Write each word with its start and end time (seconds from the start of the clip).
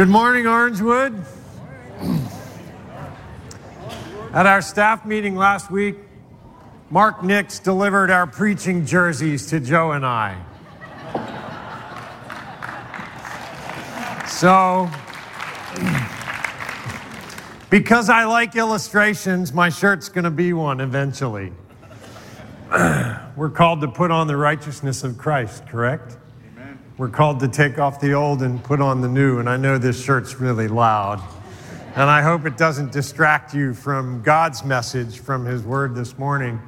Good 0.00 0.08
morning, 0.08 0.46
Orangewood. 0.46 1.22
At 4.32 4.46
our 4.46 4.62
staff 4.62 5.04
meeting 5.04 5.36
last 5.36 5.70
week, 5.70 5.96
Mark 6.88 7.22
Nix 7.22 7.58
delivered 7.58 8.10
our 8.10 8.26
preaching 8.26 8.86
jerseys 8.86 9.44
to 9.48 9.60
Joe 9.60 9.92
and 9.92 10.06
I. 10.06 10.38
So, 14.26 14.88
because 17.68 18.08
I 18.08 18.24
like 18.24 18.56
illustrations, 18.56 19.52
my 19.52 19.68
shirt's 19.68 20.08
going 20.08 20.24
to 20.24 20.30
be 20.30 20.54
one 20.54 20.80
eventually. 20.80 21.52
We're 23.36 23.52
called 23.54 23.82
to 23.82 23.88
put 23.88 24.10
on 24.10 24.28
the 24.28 24.38
righteousness 24.38 25.04
of 25.04 25.18
Christ, 25.18 25.66
correct? 25.66 26.16
We're 27.00 27.08
called 27.08 27.40
to 27.40 27.48
take 27.48 27.78
off 27.78 27.98
the 27.98 28.12
old 28.12 28.42
and 28.42 28.62
put 28.62 28.78
on 28.78 29.00
the 29.00 29.08
new, 29.08 29.38
and 29.38 29.48
I 29.48 29.56
know 29.56 29.78
this 29.78 30.04
shirt's 30.04 30.38
really 30.38 30.68
loud. 30.68 31.18
And 31.94 32.10
I 32.10 32.20
hope 32.20 32.44
it 32.44 32.58
doesn't 32.58 32.92
distract 32.92 33.54
you 33.54 33.72
from 33.72 34.20
God's 34.20 34.66
message 34.66 35.18
from 35.18 35.46
His 35.46 35.62
Word 35.62 35.94
this 35.94 36.18
morning. 36.18 36.60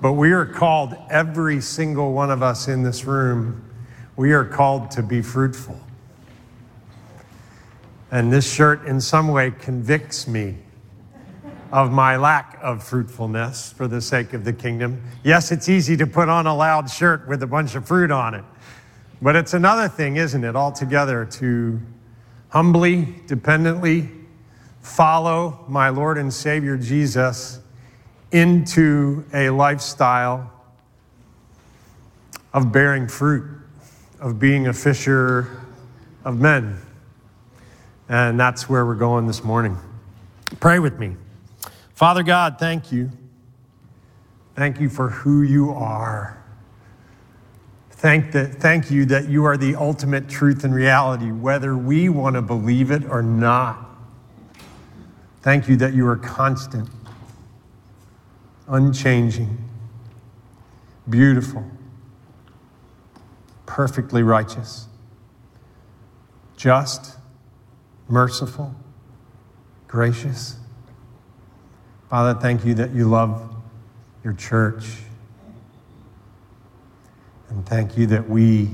But 0.00 0.14
we 0.14 0.32
are 0.32 0.44
called, 0.44 0.96
every 1.10 1.60
single 1.60 2.12
one 2.12 2.32
of 2.32 2.42
us 2.42 2.66
in 2.66 2.82
this 2.82 3.04
room, 3.04 3.64
we 4.16 4.32
are 4.32 4.44
called 4.44 4.90
to 4.90 5.02
be 5.04 5.22
fruitful. 5.22 5.78
And 8.10 8.32
this 8.32 8.52
shirt, 8.52 8.84
in 8.84 9.00
some 9.00 9.28
way, 9.28 9.52
convicts 9.52 10.26
me 10.26 10.56
of 11.70 11.92
my 11.92 12.16
lack 12.16 12.58
of 12.62 12.82
fruitfulness 12.82 13.72
for 13.72 13.86
the 13.86 14.00
sake 14.00 14.32
of 14.32 14.44
the 14.44 14.52
kingdom. 14.52 15.00
Yes, 15.22 15.52
it's 15.52 15.68
easy 15.68 15.96
to 15.98 16.06
put 16.08 16.28
on 16.28 16.48
a 16.48 16.56
loud 16.56 16.90
shirt 16.90 17.28
with 17.28 17.44
a 17.44 17.46
bunch 17.46 17.76
of 17.76 17.86
fruit 17.86 18.10
on 18.10 18.34
it, 18.34 18.44
but 19.20 19.36
it's 19.36 19.54
another 19.54 19.88
thing, 19.88 20.16
isn't 20.16 20.44
it, 20.44 20.56
altogether, 20.56 21.24
to 21.24 21.80
humbly, 22.50 23.14
dependently 23.26 24.10
follow 24.80 25.64
my 25.68 25.88
Lord 25.88 26.16
and 26.18 26.32
Savior 26.32 26.76
Jesus 26.76 27.58
into 28.30 29.24
a 29.34 29.50
lifestyle 29.50 30.50
of 32.52 32.72
bearing 32.72 33.08
fruit, 33.08 33.44
of 34.20 34.38
being 34.38 34.66
a 34.66 34.72
fisher 34.72 35.60
of 36.24 36.40
men. 36.40 36.78
And 38.08 38.38
that's 38.38 38.68
where 38.68 38.86
we're 38.86 38.94
going 38.94 39.26
this 39.26 39.42
morning. 39.42 39.76
Pray 40.60 40.78
with 40.78 40.98
me. 40.98 41.16
Father 41.94 42.22
God, 42.22 42.56
thank 42.58 42.92
you. 42.92 43.10
Thank 44.54 44.80
you 44.80 44.88
for 44.88 45.10
who 45.10 45.42
you 45.42 45.70
are. 45.70 46.42
Thank, 47.96 48.32
that, 48.32 48.56
thank 48.56 48.90
you 48.90 49.06
that 49.06 49.30
you 49.30 49.44
are 49.46 49.56
the 49.56 49.74
ultimate 49.74 50.28
truth 50.28 50.64
and 50.64 50.74
reality, 50.74 51.32
whether 51.32 51.74
we 51.74 52.10
want 52.10 52.36
to 52.36 52.42
believe 52.42 52.90
it 52.90 53.06
or 53.06 53.22
not. 53.22 53.88
Thank 55.40 55.66
you 55.66 55.76
that 55.76 55.94
you 55.94 56.06
are 56.06 56.16
constant, 56.16 56.90
unchanging, 58.68 59.56
beautiful, 61.08 61.64
perfectly 63.64 64.22
righteous, 64.22 64.88
just, 66.56 67.16
merciful, 68.08 68.74
gracious. 69.88 70.56
Father, 72.10 72.38
thank 72.38 72.64
you 72.64 72.74
that 72.74 72.90
you 72.92 73.08
love 73.08 73.54
your 74.22 74.34
church. 74.34 74.84
And 77.48 77.64
thank 77.66 77.96
you 77.96 78.06
that 78.06 78.28
we 78.28 78.70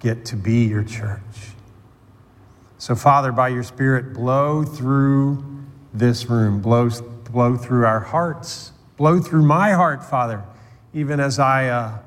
get 0.00 0.24
to 0.26 0.36
be 0.36 0.64
your 0.64 0.82
church. 0.82 1.20
So, 2.78 2.94
Father, 2.94 3.32
by 3.32 3.48
your 3.48 3.64
Spirit, 3.64 4.14
blow 4.14 4.62
through 4.62 5.44
this 5.92 6.26
room, 6.26 6.60
blow, 6.60 6.90
blow 7.30 7.56
through 7.56 7.84
our 7.84 8.00
hearts, 8.00 8.72
blow 8.96 9.20
through 9.20 9.42
my 9.42 9.72
heart, 9.72 10.04
Father, 10.04 10.44
even 10.94 11.20
as 11.20 11.38
I 11.38 11.68
uh, 11.68 11.98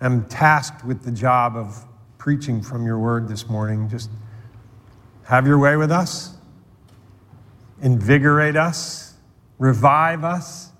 am 0.00 0.26
tasked 0.26 0.84
with 0.84 1.02
the 1.02 1.10
job 1.10 1.56
of 1.56 1.84
preaching 2.18 2.60
from 2.62 2.84
your 2.86 2.98
word 2.98 3.28
this 3.28 3.48
morning. 3.48 3.88
Just 3.88 4.10
have 5.24 5.46
your 5.46 5.58
way 5.58 5.76
with 5.76 5.90
us, 5.90 6.34
invigorate 7.80 8.56
us, 8.56 9.14
revive 9.58 10.24
us, 10.24 10.72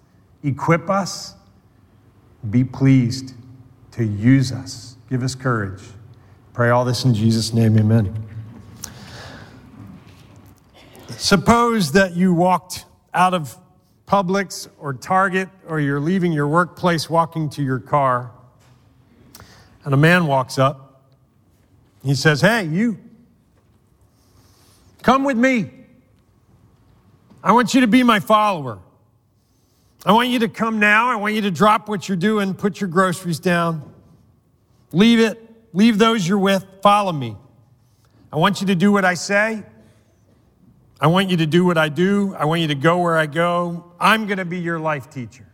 equip 0.42 0.90
us. 0.90 1.34
Be 2.48 2.62
pleased 2.62 3.34
to 3.96 4.04
use 4.04 4.52
us. 4.52 4.96
Give 5.08 5.22
us 5.22 5.34
courage. 5.34 5.82
Pray 6.52 6.70
all 6.70 6.84
this 6.84 7.04
in 7.04 7.14
Jesus' 7.14 7.52
name, 7.52 7.78
amen. 7.78 8.14
Suppose 11.16 11.92
that 11.92 12.14
you 12.14 12.34
walked 12.34 12.84
out 13.14 13.32
of 13.32 13.56
Publix 14.06 14.68
or 14.78 14.92
Target 14.92 15.48
or 15.66 15.80
you're 15.80 16.00
leaving 16.00 16.30
your 16.30 16.46
workplace 16.46 17.08
walking 17.08 17.48
to 17.50 17.62
your 17.62 17.78
car, 17.78 18.30
and 19.84 19.94
a 19.94 19.96
man 19.96 20.26
walks 20.26 20.58
up. 20.58 21.02
He 22.04 22.14
says, 22.14 22.42
Hey, 22.42 22.64
you, 22.64 22.98
come 25.02 25.24
with 25.24 25.38
me. 25.38 25.70
I 27.42 27.52
want 27.52 27.72
you 27.74 27.80
to 27.80 27.86
be 27.86 28.02
my 28.02 28.20
follower. 28.20 28.78
I 30.06 30.12
want 30.12 30.28
you 30.28 30.38
to 30.38 30.48
come 30.48 30.78
now. 30.78 31.10
I 31.10 31.16
want 31.16 31.34
you 31.34 31.40
to 31.42 31.50
drop 31.50 31.88
what 31.88 32.08
you're 32.08 32.16
doing, 32.16 32.54
put 32.54 32.80
your 32.80 32.88
groceries 32.88 33.40
down, 33.40 33.92
leave 34.92 35.18
it, 35.18 35.42
leave 35.72 35.98
those 35.98 36.26
you're 36.26 36.38
with, 36.38 36.64
follow 36.80 37.10
me. 37.10 37.36
I 38.32 38.36
want 38.36 38.60
you 38.60 38.68
to 38.68 38.76
do 38.76 38.92
what 38.92 39.04
I 39.04 39.14
say. 39.14 39.64
I 41.00 41.08
want 41.08 41.28
you 41.28 41.36
to 41.38 41.46
do 41.46 41.64
what 41.64 41.76
I 41.76 41.88
do. 41.88 42.36
I 42.38 42.44
want 42.44 42.60
you 42.60 42.68
to 42.68 42.76
go 42.76 42.98
where 42.98 43.18
I 43.18 43.26
go. 43.26 43.92
I'm 43.98 44.26
going 44.26 44.38
to 44.38 44.44
be 44.44 44.60
your 44.60 44.78
life 44.78 45.10
teacher. 45.10 45.46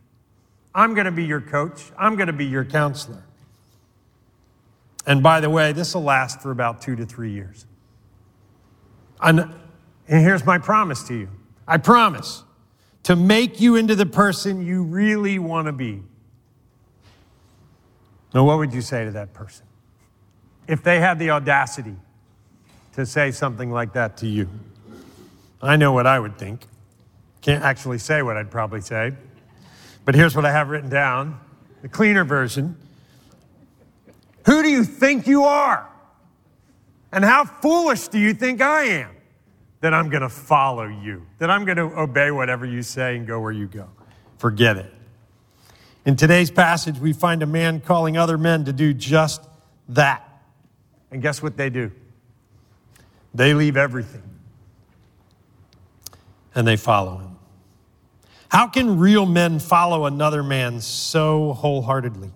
I'm 0.75 0.93
going 0.93 1.07
to 1.07 1.13
be 1.13 1.25
your 1.25 1.41
coach. 1.41 1.91
I'm 1.99 2.17
going 2.17 2.27
to 2.27 2.33
be 2.35 2.47
your 2.47 2.65
counselor. 2.65 3.25
And 5.07 5.23
by 5.23 5.41
the 5.41 5.49
way, 5.49 5.73
this 5.73 5.95
will 5.95 6.03
last 6.03 6.43
for 6.43 6.51
about 6.51 6.83
two 6.83 6.95
to 6.97 7.07
three 7.07 7.33
years. 7.33 7.67
And, 9.21 9.55
here's 10.07 10.45
my 10.45 10.59
promise 10.59 11.03
to 11.05 11.15
you 11.15 11.29
I 11.67 11.79
promise 11.79 12.45
to 13.05 13.17
make 13.17 13.61
you 13.61 13.77
into 13.77 13.95
the 13.95 14.07
person 14.07 14.65
you 14.65 14.85
really 14.85 15.39
want 15.39 15.67
to 15.67 15.73
be. 15.73 16.03
Now, 18.35 18.45
what 18.45 18.59
would 18.59 18.73
you 18.73 18.81
say 18.81 19.05
to 19.05 19.11
that 19.13 19.33
person 19.33 19.67
if 20.67 20.83
they 20.83 21.01
had 21.01 21.19
the 21.19 21.31
audacity 21.31 21.97
to 22.95 23.05
say 23.05 23.31
something 23.31 23.71
like 23.71 23.93
that 23.95 24.17
to 24.19 24.27
you? 24.27 24.49
I 25.61 25.77
know 25.77 25.93
what 25.93 26.07
I 26.07 26.19
would 26.19 26.39
think. 26.39 26.67
Can't 27.41 27.63
actually 27.63 27.99
say 27.99 28.23
what 28.23 28.37
I'd 28.37 28.51
probably 28.51 28.81
say. 28.81 29.13
But 30.05 30.15
here's 30.15 30.35
what 30.35 30.45
I 30.45 30.53
have 30.53 30.69
written 30.69 30.91
down 30.91 31.39
the 31.83 31.89
cleaner 31.89 32.25
version. 32.25 32.77
Who 34.47 34.63
do 34.63 34.69
you 34.69 34.85
think 34.85 35.27
you 35.27 35.45
are? 35.45 35.89
And 37.13 37.25
how 37.25 37.45
foolish 37.45 38.09
do 38.09 38.19
you 38.19 38.35
think 38.35 38.61
I 38.61 38.85
am 38.85 39.11
that 39.83 39.93
I'm 39.93 40.09
going 40.09 40.23
to 40.23 40.29
follow 40.29 40.87
you, 40.87 41.27
that 41.39 41.51
I'm 41.51 41.65
going 41.65 41.77
to 41.77 42.01
obey 42.01 42.31
whatever 42.31 42.65
you 42.65 42.83
say 42.83 43.17
and 43.17 43.27
go 43.27 43.41
where 43.41 43.51
you 43.51 43.67
go? 43.67 43.89
Forget 44.39 44.77
it. 44.77 44.95
In 46.07 46.15
today's 46.15 46.53
passage, 46.53 46.99
we 46.99 47.13
find 47.13 47.43
a 47.43 47.47
man 47.47 47.81
calling 47.81 48.17
other 48.17 48.39
men 48.39 48.65
to 48.65 48.73
do 48.73 48.95
just 48.95 49.45
that. 49.89 50.27
And 51.11 51.21
guess 51.21 51.43
what 51.43 51.57
they 51.57 51.69
do? 51.69 51.91
They 53.35 53.55
leave 53.55 53.77
everything 53.77 54.23
and 56.55 56.67
they 56.67 56.77
follow 56.77 57.19
him. 57.19 57.37
How 58.51 58.69
can 58.69 58.99
real 58.99 59.27
men 59.27 59.59
follow 59.59 60.05
another 60.07 60.45
man 60.45 60.81
so 60.81 61.55
wholeheartedly? 61.55 62.31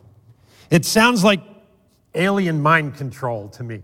It 0.69 0.85
sounds 0.85 1.23
like 1.23 1.43
alien 2.15 2.61
mind 2.61 2.97
control 2.97 3.51
to 3.51 3.63
me. 3.63 3.83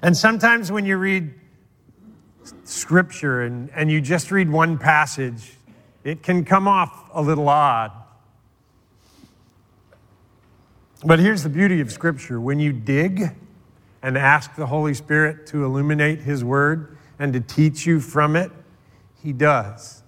And 0.00 0.16
sometimes 0.16 0.70
when 0.70 0.84
you 0.84 0.96
read 0.96 1.34
scripture 2.64 3.42
and, 3.42 3.70
and 3.74 3.90
you 3.90 4.00
just 4.00 4.30
read 4.30 4.50
one 4.50 4.78
passage, 4.78 5.52
it 6.04 6.22
can 6.22 6.44
come 6.44 6.68
off 6.68 7.10
a 7.12 7.22
little 7.22 7.48
odd. 7.48 7.92
But 11.04 11.18
here's 11.18 11.42
the 11.42 11.48
beauty 11.48 11.80
of 11.80 11.92
scripture 11.92 12.40
when 12.40 12.58
you 12.58 12.72
dig 12.72 13.30
and 14.02 14.16
ask 14.16 14.54
the 14.54 14.66
Holy 14.66 14.94
Spirit 14.94 15.46
to 15.48 15.64
illuminate 15.64 16.20
his 16.20 16.44
word 16.44 16.96
and 17.18 17.32
to 17.32 17.40
teach 17.40 17.86
you 17.86 18.00
from 18.00 18.36
it, 18.36 18.50
he 19.22 19.32
does. 19.32 20.02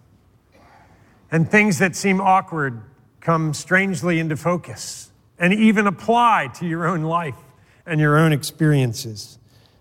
And 1.31 1.50
things 1.50 1.79
that 1.79 1.94
seem 1.94 2.20
awkward 2.20 2.82
come 3.20 3.52
strangely 3.52 4.19
into 4.19 4.37
focus 4.37 5.11
and 5.38 5.52
even 5.52 5.87
apply 5.87 6.50
to 6.55 6.67
your 6.67 6.87
own 6.87 7.02
life 7.02 7.37
and 7.87 8.00
your 8.00 8.17
own 8.17 8.32
experiences. 8.32 9.38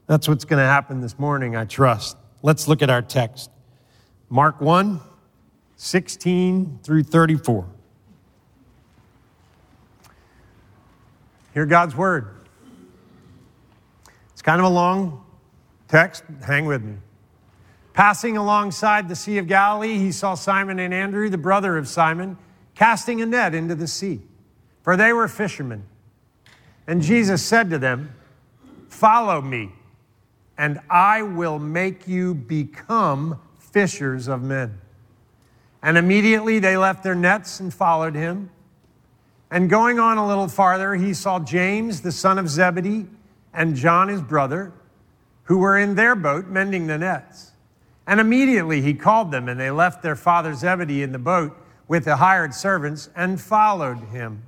That's 0.07 0.27
what's 0.27 0.45
going 0.45 0.59
to 0.59 0.65
happen 0.65 1.01
this 1.01 1.19
morning, 1.19 1.55
I 1.55 1.65
trust. 1.65 2.17
Let's 2.43 2.67
look 2.67 2.81
at 2.81 2.89
our 2.89 3.01
text 3.01 3.49
Mark 4.29 4.61
1 4.61 4.99
16 5.77 6.79
through 6.81 7.03
34. 7.03 7.67
Hear 11.53 11.65
God's 11.65 11.95
word. 11.95 12.35
It's 14.31 14.41
kind 14.41 14.59
of 14.59 14.65
a 14.65 14.69
long 14.69 15.23
text, 15.87 16.23
hang 16.45 16.65
with 16.65 16.83
me. 16.83 16.95
Passing 17.93 18.37
alongside 18.37 19.09
the 19.09 19.15
Sea 19.15 19.39
of 19.39 19.47
Galilee, 19.47 19.97
he 19.97 20.11
saw 20.11 20.35
Simon 20.35 20.77
and 20.77 20.93
Andrew, 20.93 21.29
the 21.29 21.37
brother 21.37 21.77
of 21.77 21.87
Simon, 21.87 22.37
casting 22.75 23.21
a 23.21 23.25
net 23.25 23.55
into 23.55 23.73
the 23.73 23.87
sea, 23.87 24.21
for 24.83 24.95
they 24.95 25.13
were 25.13 25.27
fishermen. 25.27 25.83
And 26.85 27.01
Jesus 27.01 27.41
said 27.41 27.71
to 27.71 27.79
them, 27.79 28.13
Follow 28.87 29.41
me, 29.41 29.71
and 30.57 30.79
I 30.89 31.21
will 31.21 31.59
make 31.59 32.07
you 32.07 32.33
become 32.33 33.39
fishers 33.59 34.27
of 34.27 34.41
men. 34.41 34.79
And 35.83 35.97
immediately 35.97 36.59
they 36.59 36.77
left 36.77 37.03
their 37.03 37.15
nets 37.15 37.59
and 37.59 37.73
followed 37.73 38.15
him. 38.15 38.49
And 39.51 39.69
going 39.69 39.99
on 39.99 40.17
a 40.17 40.27
little 40.27 40.47
farther, 40.47 40.95
he 40.95 41.13
saw 41.13 41.39
James, 41.39 42.01
the 42.01 42.11
son 42.11 42.37
of 42.37 42.49
Zebedee, 42.49 43.05
and 43.53 43.75
John, 43.75 44.09
his 44.09 44.21
brother, 44.21 44.73
who 45.43 45.59
were 45.59 45.77
in 45.77 45.95
their 45.95 46.15
boat 46.15 46.47
mending 46.47 46.87
the 46.87 46.97
nets. 46.97 47.51
And 48.05 48.19
immediately 48.19 48.81
he 48.81 48.93
called 48.93 49.31
them, 49.31 49.47
and 49.47 49.59
they 49.59 49.71
left 49.71 50.01
their 50.01 50.15
father 50.15 50.53
Zebedee 50.53 51.03
in 51.03 51.11
the 51.11 51.19
boat 51.19 51.55
with 51.87 52.05
the 52.05 52.17
hired 52.17 52.53
servants 52.53 53.09
and 53.15 53.39
followed 53.39 53.99
him. 53.99 54.43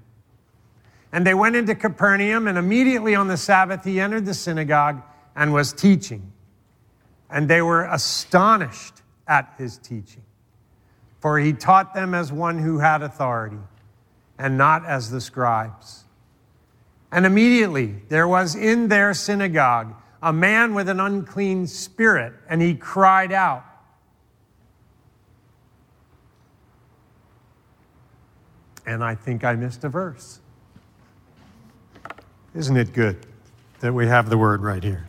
And 1.11 1.25
they 1.25 1.33
went 1.33 1.55
into 1.55 1.75
Capernaum, 1.75 2.47
and 2.47 2.57
immediately 2.57 3.15
on 3.15 3.27
the 3.27 3.37
Sabbath 3.37 3.83
he 3.83 3.99
entered 3.99 4.25
the 4.25 4.33
synagogue 4.33 5.01
and 5.35 5.53
was 5.53 5.73
teaching. 5.73 6.31
And 7.29 7.47
they 7.47 7.61
were 7.61 7.85
astonished 7.85 9.01
at 9.27 9.53
his 9.57 9.77
teaching, 9.77 10.23
for 11.19 11.37
he 11.39 11.53
taught 11.53 11.93
them 11.93 12.13
as 12.13 12.31
one 12.31 12.57
who 12.57 12.79
had 12.79 13.01
authority 13.03 13.59
and 14.37 14.57
not 14.57 14.85
as 14.85 15.11
the 15.11 15.21
scribes. 15.21 16.05
And 17.11 17.25
immediately 17.25 17.95
there 18.09 18.27
was 18.27 18.55
in 18.55 18.87
their 18.87 19.13
synagogue 19.13 19.93
a 20.21 20.33
man 20.33 20.73
with 20.73 20.89
an 20.89 20.99
unclean 20.99 21.67
spirit, 21.67 22.33
and 22.49 22.61
he 22.61 22.75
cried 22.75 23.31
out. 23.31 23.65
And 28.85 29.03
I 29.03 29.15
think 29.15 29.43
I 29.43 29.55
missed 29.55 29.83
a 29.83 29.89
verse. 29.89 30.39
Isn't 32.55 32.75
it 32.75 32.91
good 32.91 33.25
that 33.81 33.93
we 33.93 34.07
have 34.07 34.29
the 34.29 34.37
word 34.37 34.61
right 34.61 34.83
here? 34.83 35.08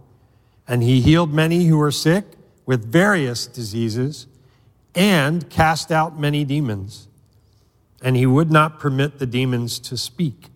And 0.71 0.81
he 0.81 1.01
healed 1.01 1.33
many 1.33 1.65
who 1.65 1.77
were 1.77 1.91
sick 1.91 2.23
with 2.65 2.89
various 2.89 3.45
diseases 3.45 4.27
and 4.95 5.49
cast 5.49 5.91
out 5.91 6.17
many 6.17 6.45
demons. 6.45 7.09
And 8.01 8.15
he 8.15 8.25
would 8.25 8.49
not 8.49 8.79
permit 8.79 9.19
the 9.19 9.25
demons 9.25 9.79
to 9.79 9.97
speak 9.97 10.47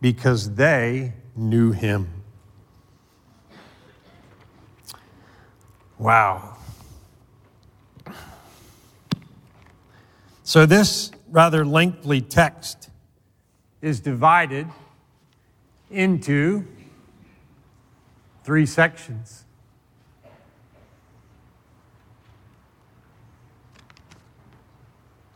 because 0.00 0.54
they 0.54 1.14
knew 1.34 1.72
him. 1.72 2.22
Wow. 5.98 6.58
So, 10.44 10.66
this 10.66 11.10
rather 11.28 11.66
lengthy 11.66 12.20
text 12.20 12.90
is 13.80 13.98
divided 13.98 14.68
into 15.90 16.64
three 18.44 18.66
sections. 18.66 19.44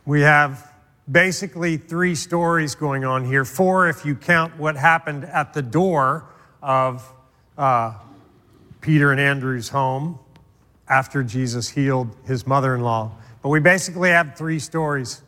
We 0.05 0.21
have 0.21 0.73
basically 1.09 1.77
three 1.77 2.15
stories 2.15 2.75
going 2.75 3.03
on 3.03 3.25
here. 3.25 3.45
Four, 3.45 3.89
if 3.89 4.05
you 4.05 4.15
count 4.15 4.57
what 4.57 4.75
happened 4.75 5.25
at 5.25 5.53
the 5.53 5.61
door 5.61 6.25
of 6.61 7.13
uh, 7.57 7.93
Peter 8.81 9.11
and 9.11 9.19
Andrew's 9.19 9.69
home 9.69 10.19
after 10.87 11.23
Jesus 11.23 11.69
healed 11.69 12.15
his 12.25 12.47
mother 12.47 12.75
in 12.75 12.81
law. 12.81 13.11
But 13.41 13.49
we 13.49 13.59
basically 13.59 14.09
have 14.09 14.35
three 14.37 14.59
stories. 14.59 15.21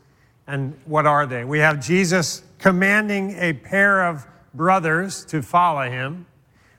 And 0.48 0.80
what 0.86 1.06
are 1.06 1.26
they? 1.26 1.44
We 1.44 1.60
have 1.60 1.86
Jesus 1.86 2.44
commanding 2.58 3.32
a 3.38 3.54
pair 3.54 4.08
of 4.08 4.26
brothers 4.54 5.26
to 5.26 5.42
follow 5.42 5.90
him. 5.90 6.26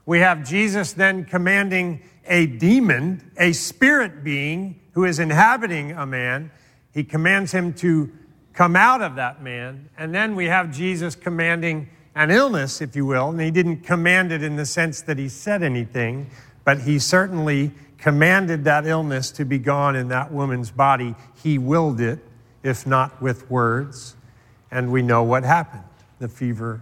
We 0.07 0.21
have 0.21 0.49
Jesus 0.49 0.93
then 0.93 1.25
commanding 1.25 2.03
a 2.27 2.47
demon, 2.47 3.31
a 3.37 3.53
spirit 3.53 4.25
being 4.25 4.81
who 4.93 5.05
is 5.05 5.19
inhabiting 5.19 5.93
a 5.93 6.07
man. 6.07 6.51
He 6.93 7.05
commands 7.05 7.53
him 7.53 7.73
to 7.75 8.11
come 8.53 8.77
out 8.77 9.03
of 9.03 9.17
that 9.17 9.43
man. 9.43 9.89
And 9.97 10.15
then 10.15 10.35
we 10.35 10.47
have 10.47 10.73
Jesus 10.73 11.15
commanding 11.15 11.89
an 12.15 12.31
illness, 12.31 12.81
if 12.81 12.97
you 12.97 13.07
will. 13.07 13.31
And 13.31 13.41
he 13.41 13.51
didn't 13.51 13.79
command 13.79 14.33
it 14.33 14.43
in 14.43 14.57
the 14.57 14.67
sense 14.67 15.01
that 15.03 15.19
he 15.19 15.29
said 15.29 15.63
anything, 15.63 16.31
but 16.65 16.81
he 16.83 16.99
certainly 16.99 17.73
commanded 17.99 18.65
that 18.65 18.87
illness 18.87 19.31
to 19.33 19.45
be 19.45 19.59
gone 19.59 19.95
in 19.95 20.09
that 20.09 20.33
woman's 20.33 20.71
body. 20.71 21.15
He 21.43 21.59
willed 21.59 22.01
it, 22.01 22.19
if 22.63 22.87
not 22.87 23.21
with 23.23 23.49
words. 23.51 24.17
And 24.71 24.91
we 24.91 25.03
know 25.03 25.23
what 25.23 25.45
happened. 25.45 25.85
The 26.19 26.29
fever 26.29 26.81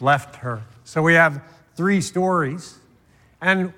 left 0.00 0.36
her. 0.36 0.62
So 0.84 1.02
we 1.02 1.14
have 1.14 1.42
three 1.78 2.00
stories. 2.00 2.76
And 3.40 3.72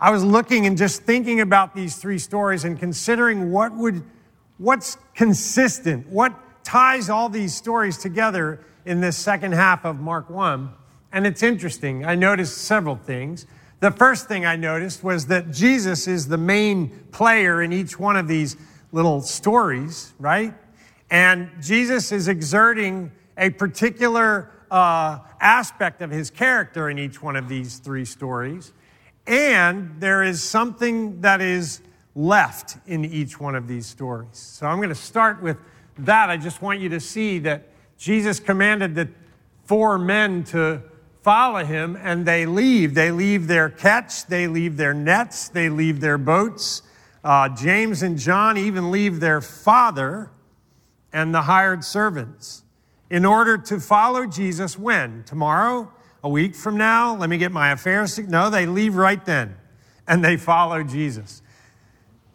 I 0.00 0.10
was 0.10 0.24
looking 0.24 0.66
and 0.66 0.76
just 0.76 1.04
thinking 1.04 1.40
about 1.40 1.72
these 1.72 1.94
three 1.94 2.18
stories 2.18 2.64
and 2.64 2.76
considering 2.76 3.52
what 3.52 3.72
would, 3.76 4.02
what's 4.58 4.98
consistent, 5.14 6.08
what 6.08 6.34
ties 6.64 7.08
all 7.08 7.28
these 7.28 7.54
stories 7.54 7.96
together 7.96 8.58
in 8.84 9.00
this 9.00 9.16
second 9.16 9.52
half 9.52 9.84
of 9.84 10.00
Mark 10.00 10.28
1. 10.28 10.68
And 11.12 11.28
it's 11.28 11.44
interesting. 11.44 12.04
I 12.04 12.16
noticed 12.16 12.58
several 12.58 12.96
things. 12.96 13.46
The 13.78 13.92
first 13.92 14.26
thing 14.26 14.44
I 14.44 14.56
noticed 14.56 15.04
was 15.04 15.26
that 15.28 15.52
Jesus 15.52 16.08
is 16.08 16.26
the 16.26 16.38
main 16.38 16.88
player 17.12 17.62
in 17.62 17.72
each 17.72 18.00
one 18.00 18.16
of 18.16 18.26
these 18.26 18.56
little 18.90 19.20
stories, 19.20 20.12
right? 20.18 20.54
And 21.08 21.50
Jesus 21.60 22.10
is 22.10 22.26
exerting 22.26 23.12
a 23.36 23.50
particular 23.50 24.50
uh, 24.72 25.20
aspect 25.40 26.02
of 26.02 26.10
his 26.10 26.30
character 26.30 26.90
in 26.90 26.98
each 26.98 27.22
one 27.22 27.36
of 27.36 27.48
these 27.48 27.78
three 27.78 28.04
stories. 28.04 28.72
And 29.26 30.00
there 30.00 30.22
is 30.22 30.42
something 30.42 31.20
that 31.20 31.40
is 31.40 31.82
left 32.14 32.76
in 32.86 33.04
each 33.04 33.38
one 33.38 33.54
of 33.54 33.68
these 33.68 33.86
stories. 33.86 34.28
So 34.32 34.66
I'm 34.66 34.78
going 34.78 34.88
to 34.88 34.94
start 34.94 35.42
with 35.42 35.56
that, 35.98 36.30
I 36.30 36.36
just 36.36 36.62
want 36.62 36.80
you 36.80 36.88
to 36.90 37.00
see 37.00 37.40
that 37.40 37.68
Jesus 37.96 38.38
commanded 38.38 38.94
the 38.94 39.08
four 39.64 39.98
men 39.98 40.44
to 40.44 40.82
follow 41.22 41.64
him 41.64 41.98
and 42.00 42.24
they 42.24 42.46
leave. 42.46 42.94
They 42.94 43.10
leave 43.10 43.48
their 43.48 43.68
catch, 43.68 44.26
they 44.26 44.46
leave 44.46 44.76
their 44.76 44.94
nets, 44.94 45.48
they 45.48 45.68
leave 45.68 46.00
their 46.00 46.18
boats. 46.18 46.82
Uh, 47.24 47.48
James 47.48 48.02
and 48.02 48.16
John 48.16 48.56
even 48.56 48.90
leave 48.90 49.20
their 49.20 49.40
father 49.40 50.30
and 51.12 51.34
the 51.34 51.42
hired 51.42 51.84
servants 51.84 52.62
in 53.10 53.24
order 53.24 53.58
to 53.58 53.80
follow 53.80 54.26
Jesus 54.26 54.78
when? 54.78 55.24
Tomorrow? 55.24 55.92
A 56.22 56.28
week 56.28 56.54
from 56.54 56.76
now? 56.76 57.14
Let 57.14 57.30
me 57.30 57.38
get 57.38 57.52
my 57.52 57.70
affairs. 57.70 58.18
No, 58.18 58.50
they 58.50 58.66
leave 58.66 58.96
right 58.96 59.24
then 59.24 59.56
and 60.06 60.24
they 60.24 60.36
follow 60.36 60.82
Jesus. 60.82 61.42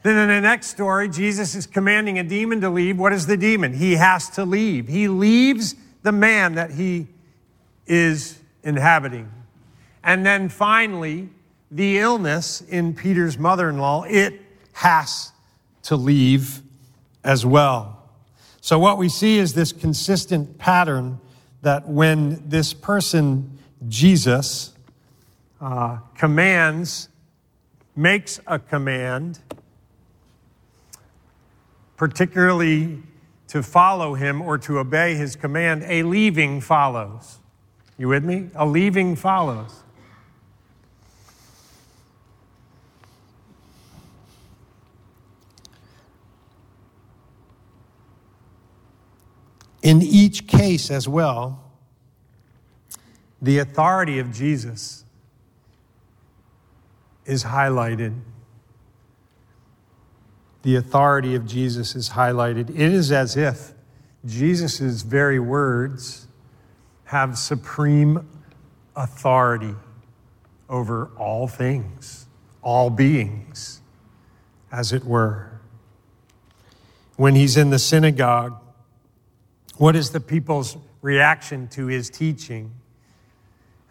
Then 0.03 0.17
in 0.17 0.27
the 0.27 0.41
next 0.41 0.67
story, 0.67 1.09
Jesus 1.09 1.55
is 1.55 1.65
commanding 1.65 2.19
a 2.19 2.23
demon 2.23 2.61
to 2.61 2.69
leave. 2.69 2.99
What 2.99 3.13
is 3.13 3.25
the 3.25 3.37
demon? 3.37 3.73
He 3.73 3.93
has 3.93 4.29
to 4.31 4.45
leave. 4.45 4.87
He 4.87 5.07
leaves 5.07 5.75
the 6.03 6.11
man 6.11 6.55
that 6.55 6.71
he 6.71 7.07
is 7.87 8.39
inhabiting. 8.63 9.31
And 10.03 10.25
then 10.25 10.49
finally, 10.49 11.29
the 11.71 11.99
illness 11.99 12.61
in 12.61 12.93
Peter's 12.93 13.37
mother 13.37 13.69
in 13.69 13.77
law, 13.77 14.03
it 14.03 14.41
has 14.73 15.31
to 15.83 15.95
leave 15.95 16.61
as 17.23 17.45
well. 17.45 18.02
So, 18.65 18.79
what 18.79 18.97
we 18.97 19.09
see 19.09 19.39
is 19.39 19.55
this 19.55 19.73
consistent 19.73 20.57
pattern 20.57 21.19
that 21.63 21.85
when 21.85 22.47
this 22.47 22.73
person, 22.73 23.59
Jesus, 23.89 24.71
uh, 25.59 25.97
commands, 26.17 27.09
makes 27.93 28.39
a 28.47 28.59
command, 28.59 29.39
particularly 31.97 33.03
to 33.49 33.61
follow 33.61 34.13
him 34.13 34.41
or 34.41 34.57
to 34.59 34.79
obey 34.79 35.15
his 35.15 35.35
command, 35.35 35.83
a 35.85 36.03
leaving 36.03 36.61
follows. 36.61 37.39
You 37.97 38.07
with 38.07 38.23
me? 38.23 38.47
A 38.55 38.65
leaving 38.65 39.17
follows. 39.17 39.82
In 49.83 50.01
each 50.01 50.47
case, 50.47 50.89
as 50.89 51.09
well, 51.09 51.61
the 53.41 53.59
authority 53.59 54.17
of 54.17 54.33
Jesus 54.33 55.03
is 57.25 57.43
highlighted. 57.43 58.17
The 60.61 60.77
authority 60.77 61.35
of 61.35 61.45
Jesus 61.45 61.95
is 61.95 62.11
highlighted. 62.11 62.69
It 62.69 62.79
is 62.79 63.11
as 63.11 63.35
if 63.35 63.73
Jesus' 64.25 65.01
very 65.01 65.39
words 65.39 66.27
have 67.05 67.37
supreme 67.37 68.25
authority 68.95 69.75
over 70.69 71.09
all 71.17 71.49
things, 71.49 72.25
all 72.61 72.89
beings, 72.89 73.81
as 74.71 74.93
it 74.93 75.03
were. 75.03 75.59
When 77.17 77.35
he's 77.35 77.57
in 77.57 77.69
the 77.69 77.79
synagogue, 77.79 78.62
what 79.77 79.95
is 79.95 80.11
the 80.11 80.19
people's 80.19 80.77
reaction 81.01 81.67
to 81.69 81.87
his 81.87 82.09
teaching? 82.09 82.71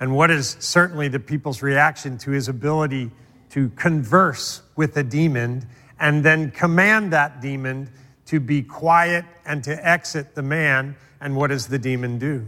And 0.00 0.14
what 0.14 0.30
is 0.30 0.56
certainly 0.58 1.08
the 1.08 1.20
people's 1.20 1.62
reaction 1.62 2.18
to 2.18 2.30
his 2.30 2.48
ability 2.48 3.10
to 3.50 3.68
converse 3.70 4.62
with 4.74 4.96
a 4.96 5.02
demon 5.02 5.68
and 6.00 6.24
then 6.24 6.50
command 6.50 7.12
that 7.12 7.40
demon 7.40 7.90
to 8.26 8.40
be 8.40 8.62
quiet 8.62 9.24
and 9.44 9.62
to 9.64 9.88
exit 9.88 10.34
the 10.34 10.42
man? 10.42 10.96
And 11.20 11.36
what 11.36 11.48
does 11.48 11.68
the 11.68 11.78
demon 11.78 12.18
do? 12.18 12.46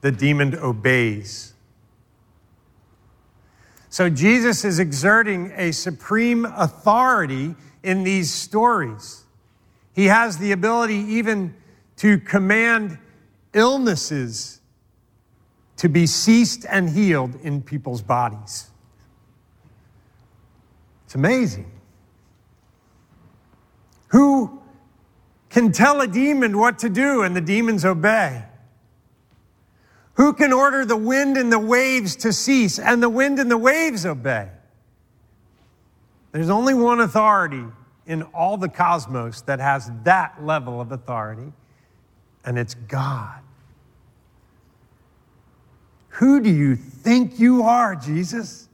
The 0.00 0.12
demon 0.12 0.54
obeys. 0.56 1.54
So 3.88 4.10
Jesus 4.10 4.64
is 4.64 4.78
exerting 4.78 5.52
a 5.54 5.70
supreme 5.70 6.44
authority 6.44 7.54
in 7.82 8.02
these 8.02 8.32
stories. 8.32 9.22
He 9.94 10.06
has 10.06 10.38
the 10.38 10.50
ability 10.52 10.96
even 10.96 11.54
to 11.96 12.18
command 12.18 12.98
illnesses 13.52 14.60
to 15.76 15.88
be 15.88 16.06
ceased 16.06 16.64
and 16.68 16.88
healed 16.88 17.34
in 17.42 17.62
people's 17.62 18.02
bodies. 18.02 18.70
It's 21.04 21.14
amazing. 21.14 21.70
Who 24.08 24.62
can 25.50 25.72
tell 25.72 26.00
a 26.00 26.06
demon 26.06 26.58
what 26.58 26.80
to 26.80 26.88
do 26.88 27.22
and 27.22 27.34
the 27.34 27.40
demons 27.40 27.84
obey? 27.84 28.44
Who 30.14 30.32
can 30.32 30.52
order 30.52 30.84
the 30.84 30.96
wind 30.96 31.36
and 31.36 31.52
the 31.52 31.58
waves 31.58 32.16
to 32.16 32.32
cease 32.32 32.78
and 32.78 33.02
the 33.02 33.08
wind 33.08 33.38
and 33.38 33.50
the 33.50 33.58
waves 33.58 34.06
obey? 34.06 34.48
There's 36.32 36.50
only 36.50 36.74
one 36.74 37.00
authority 37.00 37.64
in 38.06 38.22
all 38.22 38.56
the 38.56 38.68
cosmos 38.68 39.40
that 39.42 39.60
has 39.60 39.90
that 40.04 40.44
level 40.44 40.80
of 40.80 40.92
authority, 40.92 41.52
and 42.44 42.58
it's 42.58 42.74
God. 42.74 43.40
Who 46.08 46.40
do 46.40 46.50
you 46.50 46.76
think 46.76 47.40
you 47.40 47.62
are, 47.62 47.96
Jesus? 47.96 48.68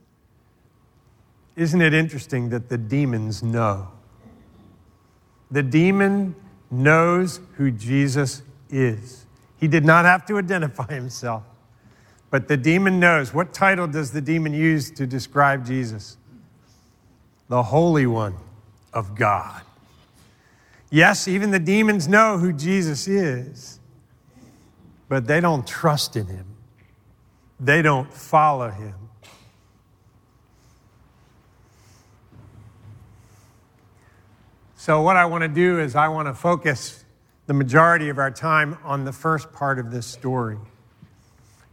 Isn't 1.56 1.80
it 1.80 1.94
interesting 1.94 2.50
that 2.50 2.68
the 2.68 2.78
demons 2.78 3.42
know? 3.42 3.88
The 5.50 5.62
demon 5.62 6.34
knows 6.70 7.40
who 7.54 7.70
Jesus 7.70 8.42
is. 8.68 9.26
He 9.58 9.68
did 9.68 9.84
not 9.84 10.04
have 10.04 10.26
to 10.26 10.38
identify 10.38 10.92
himself, 10.92 11.42
but 12.30 12.48
the 12.48 12.56
demon 12.56 13.00
knows. 13.00 13.34
What 13.34 13.52
title 13.52 13.86
does 13.86 14.12
the 14.12 14.20
demon 14.20 14.54
use 14.54 14.90
to 14.92 15.06
describe 15.06 15.66
Jesus? 15.66 16.16
The 17.48 17.62
Holy 17.62 18.06
One 18.06 18.36
of 18.92 19.14
God. 19.14 19.62
Yes, 20.90 21.28
even 21.28 21.52
the 21.52 21.60
demons 21.60 22.08
know 22.08 22.38
who 22.38 22.52
Jesus 22.52 23.06
is, 23.06 23.78
but 25.08 25.28
they 25.28 25.40
don't 25.40 25.64
trust 25.64 26.16
in 26.16 26.26
him. 26.26 26.46
They 27.60 27.80
don't 27.80 28.12
follow 28.12 28.70
him. 28.70 28.94
So, 34.74 35.02
what 35.02 35.16
I 35.16 35.26
want 35.26 35.42
to 35.42 35.48
do 35.48 35.78
is, 35.78 35.94
I 35.94 36.08
want 36.08 36.26
to 36.26 36.34
focus 36.34 37.04
the 37.46 37.54
majority 37.54 38.08
of 38.08 38.18
our 38.18 38.30
time 38.30 38.78
on 38.82 39.04
the 39.04 39.12
first 39.12 39.52
part 39.52 39.78
of 39.78 39.90
this 39.90 40.06
story. 40.06 40.56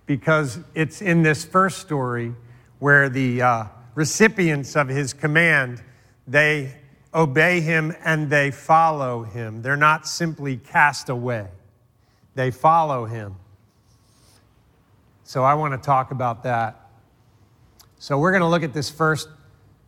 Because 0.05 0.59
it's 0.75 1.01
in 1.01 1.23
this 1.23 1.45
first 1.45 1.79
story 1.79 2.33
where 2.79 3.09
the 3.09 3.41
uh, 3.41 3.63
recipients 3.95 4.75
of 4.75 4.89
his 4.89 5.13
command, 5.13 5.81
they 6.27 6.75
obey 7.13 7.61
him 7.61 7.95
and 8.03 8.29
they 8.29 8.51
follow 8.51 9.23
him. 9.23 9.61
They're 9.61 9.75
not 9.77 10.07
simply 10.07 10.57
cast 10.57 11.09
away, 11.09 11.47
they 12.35 12.51
follow 12.51 13.05
him. 13.05 13.35
So 15.23 15.43
I 15.43 15.55
want 15.55 15.73
to 15.73 15.85
talk 15.85 16.11
about 16.11 16.43
that. 16.43 16.89
So 17.99 18.17
we're 18.17 18.31
going 18.31 18.41
to 18.41 18.47
look 18.47 18.63
at 18.63 18.73
this 18.73 18.89
first 18.89 19.27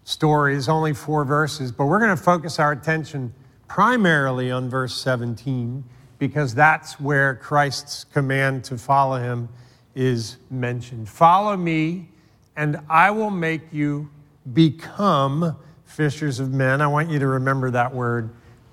story. 0.04 0.56
It's 0.56 0.68
only 0.68 0.94
four 0.94 1.24
verses, 1.24 1.72
but 1.72 1.86
we're 1.86 2.00
going 2.00 2.16
to 2.16 2.22
focus 2.22 2.60
our 2.60 2.74
attention 2.74 3.34
primarily 3.68 4.52
on 4.52 4.70
verse 4.70 4.96
17 4.96 5.84
because 6.18 6.54
that's 6.54 7.00
where 7.00 7.36
Christ's 7.36 8.04
command 8.04 8.66
to 8.66 8.78
follow 8.78 9.18
him 9.18 9.48
is 9.96 10.38
mentioned. 10.50 11.08
Follow 11.08 11.56
me, 11.56 12.10
and 12.58 12.78
I 12.90 13.12
will 13.12 13.30
make 13.30 13.62
you 13.72 14.10
become 14.52 15.56
fishers 15.90 16.40
of 16.40 16.54
men. 16.54 16.82
I 16.82 16.88
want 16.88 17.10
you 17.10 17.20
to 17.20 17.28
remember 17.28 17.72
that 17.72 17.94
word, 17.94 18.30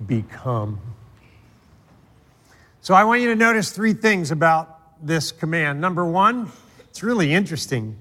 become. 0.06 0.78
So 2.82 2.94
I 2.94 3.04
want 3.04 3.22
you 3.22 3.28
to 3.28 3.34
notice 3.34 3.70
three 3.70 3.94
things 3.94 4.30
about 4.30 5.04
this 5.04 5.32
command. 5.32 5.80
Number 5.80 6.04
one, 6.04 6.52
it's 6.88 7.02
really 7.02 7.32
interesting. 7.32 7.96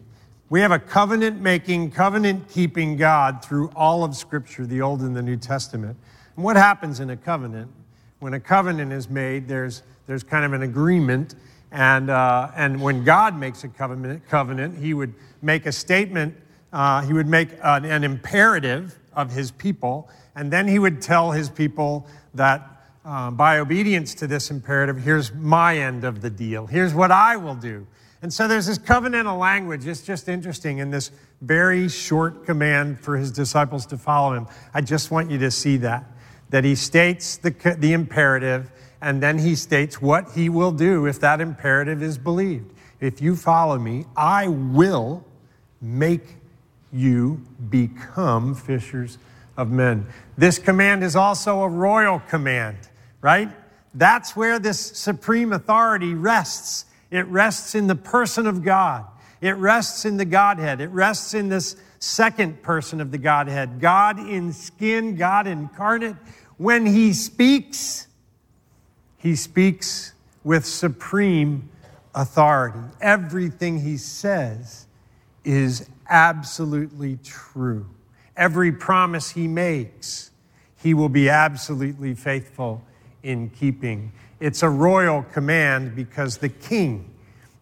We 0.49 0.59
have 0.59 0.71
a 0.71 0.79
covenant 0.79 1.41
making, 1.41 1.91
covenant 1.91 2.49
keeping 2.49 2.97
God 2.97 3.43
through 3.43 3.71
all 3.75 4.03
of 4.03 4.15
Scripture, 4.15 4.65
the 4.65 4.81
Old 4.81 4.99
and 4.99 5.15
the 5.15 5.23
New 5.23 5.37
Testament. 5.37 5.97
And 6.35 6.43
what 6.43 6.57
happens 6.57 6.99
in 6.99 7.09
a 7.09 7.17
covenant? 7.17 7.71
When 8.19 8.33
a 8.33 8.39
covenant 8.39 8.91
is 8.91 9.09
made, 9.09 9.47
there's, 9.47 9.81
there's 10.07 10.23
kind 10.23 10.43
of 10.45 10.51
an 10.53 10.61
agreement. 10.61 11.35
And, 11.71 12.09
uh, 12.09 12.51
and 12.55 12.81
when 12.81 13.05
God 13.05 13.39
makes 13.39 13.63
a 13.63 13.69
covenant, 13.69 14.27
covenant, 14.27 14.77
he 14.77 14.93
would 14.93 15.13
make 15.41 15.65
a 15.65 15.71
statement, 15.71 16.35
uh, 16.73 17.01
he 17.01 17.13
would 17.13 17.27
make 17.27 17.49
an, 17.63 17.85
an 17.85 18.03
imperative 18.03 18.99
of 19.15 19.31
his 19.31 19.51
people, 19.51 20.09
and 20.35 20.51
then 20.51 20.67
he 20.67 20.79
would 20.79 21.01
tell 21.01 21.31
his 21.31 21.49
people 21.49 22.07
that 22.33 22.75
uh, 23.05 23.29
by 23.29 23.59
obedience 23.59 24.15
to 24.15 24.27
this 24.27 24.49
imperative, 24.49 24.97
here's 24.97 25.31
my 25.33 25.77
end 25.77 26.03
of 26.03 26.21
the 26.21 26.29
deal. 26.29 26.65
Here's 26.65 26.93
what 26.93 27.11
I 27.11 27.35
will 27.35 27.55
do. 27.55 27.85
And 28.21 28.33
so 28.33 28.47
there's 28.47 28.65
this 28.65 28.79
covenantal 28.79 29.37
language. 29.37 29.85
It's 29.85 30.01
just 30.01 30.27
interesting 30.27 30.79
in 30.79 30.89
this 30.89 31.11
very 31.41 31.87
short 31.87 32.45
command 32.45 32.99
for 32.99 33.17
his 33.17 33.31
disciples 33.31 33.85
to 33.87 33.97
follow 33.97 34.33
him. 34.33 34.47
I 34.73 34.81
just 34.81 35.11
want 35.11 35.29
you 35.29 35.37
to 35.37 35.51
see 35.51 35.77
that. 35.77 36.05
That 36.49 36.63
he 36.63 36.73
states 36.73 37.37
the, 37.37 37.51
the 37.77 37.93
imperative, 37.93 38.71
And 39.01 39.21
then 39.21 39.37
he 39.37 39.55
states 39.55 40.01
what 40.01 40.31
he 40.31 40.49
will 40.49 40.71
do 40.71 41.05
if 41.05 41.19
that 41.19 41.39
imperative 41.39 42.01
is 42.01 42.17
believed. 42.17 42.73
If 42.99 43.21
you 43.21 43.35
follow 43.35 43.77
me, 43.77 44.05
I 44.15 44.47
will 44.47 45.23
make 45.79 46.37
you 46.93 47.41
become 47.69 48.55
fishers 48.55 49.17
of 49.57 49.71
men. 49.71 50.07
This 50.37 50.59
command 50.59 51.03
is 51.03 51.15
also 51.15 51.61
a 51.61 51.69
royal 51.69 52.19
command, 52.19 52.77
right? 53.21 53.49
That's 53.93 54.35
where 54.35 54.59
this 54.59 54.79
supreme 54.79 55.53
authority 55.53 56.13
rests. 56.13 56.85
It 57.11 57.25
rests 57.27 57.75
in 57.75 57.87
the 57.87 57.95
person 57.95 58.47
of 58.47 58.63
God. 58.63 59.05
It 59.41 59.51
rests 59.51 60.05
in 60.05 60.17
the 60.17 60.25
Godhead. 60.25 60.81
It 60.81 60.89
rests 60.89 61.33
in 61.33 61.49
this 61.49 61.75
second 61.99 62.61
person 62.61 63.01
of 63.01 63.11
the 63.11 63.17
Godhead, 63.17 63.79
God 63.79 64.19
in 64.19 64.53
skin, 64.53 65.15
God 65.15 65.47
incarnate. 65.47 66.15
When 66.57 66.85
he 66.85 67.13
speaks, 67.13 68.07
he 69.17 69.35
speaks 69.35 70.13
with 70.43 70.65
supreme 70.65 71.69
authority. 72.13 72.79
Everything 73.01 73.79
he 73.79 73.97
says 73.97 74.85
is 75.43 75.89
absolutely 76.09 77.17
true. 77.23 77.87
Every 78.35 78.71
promise 78.71 79.31
he 79.31 79.47
makes, 79.47 80.31
he 80.77 80.93
will 80.93 81.09
be 81.09 81.29
absolutely 81.29 82.13
faithful 82.13 82.83
in 83.23 83.49
keeping. 83.49 84.11
It's 84.39 84.61
a 84.61 84.69
royal 84.69 85.23
command 85.23 85.95
because 85.95 86.37
the 86.37 86.49
king 86.49 87.11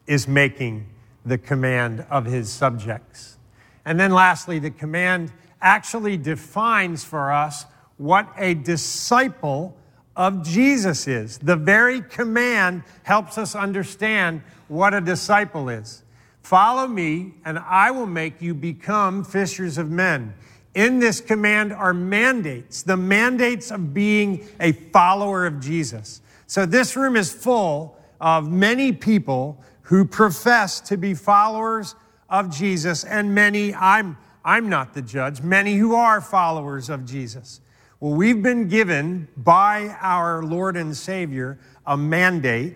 is 0.07 0.27
making 0.27 0.87
the 1.25 1.37
command 1.37 2.05
of 2.09 2.25
his 2.25 2.51
subjects. 2.51 3.37
And 3.85 3.99
then 3.99 4.11
lastly, 4.11 4.59
the 4.59 4.71
command 4.71 5.31
actually 5.61 6.17
defines 6.17 7.03
for 7.03 7.31
us 7.31 7.65
what 7.97 8.27
a 8.37 8.53
disciple 8.53 9.77
of 10.15 10.43
Jesus 10.43 11.07
is. 11.07 11.37
The 11.37 11.55
very 11.55 12.01
command 12.01 12.83
helps 13.03 13.37
us 13.37 13.55
understand 13.55 14.41
what 14.67 14.93
a 14.93 15.01
disciple 15.01 15.69
is. 15.69 16.02
Follow 16.43 16.87
me, 16.87 17.33
and 17.45 17.57
I 17.57 17.89
will 17.91 18.05
make 18.05 18.41
you 18.41 18.53
become 18.53 19.23
fishers 19.23 19.77
of 19.77 19.89
men. 19.89 20.33
In 20.75 20.99
this 20.99 21.21
command 21.21 21.71
are 21.71 21.93
mandates, 21.93 22.83
the 22.83 22.97
mandates 22.97 23.71
of 23.71 23.93
being 23.93 24.45
a 24.59 24.73
follower 24.73 25.45
of 25.45 25.61
Jesus. 25.61 26.21
So 26.47 26.65
this 26.65 26.95
room 26.95 27.15
is 27.15 27.31
full 27.31 27.97
of 28.19 28.51
many 28.51 28.91
people 28.91 29.57
who 29.83 30.03
profess 30.03 30.81
to 30.81 30.97
be 30.97 31.13
followers 31.13 31.95
of 32.29 32.49
Jesus, 32.49 33.03
and 33.03 33.33
many, 33.33 33.73
I'm, 33.73 34.17
I'm 34.43 34.67
not 34.67 34.93
the 34.93 35.01
judge, 35.01 35.41
many 35.41 35.75
who 35.77 35.95
are 35.95 36.19
followers 36.19 36.89
of 36.89 37.05
Jesus. 37.05 37.61
Well, 37.99 38.15
we've 38.15 38.43
been 38.43 38.67
given 38.67 39.29
by 39.37 39.95
our 40.01 40.43
Lord 40.43 40.75
and 40.75 40.95
Savior 40.97 41.57
a 41.85 41.95
mandate 41.95 42.75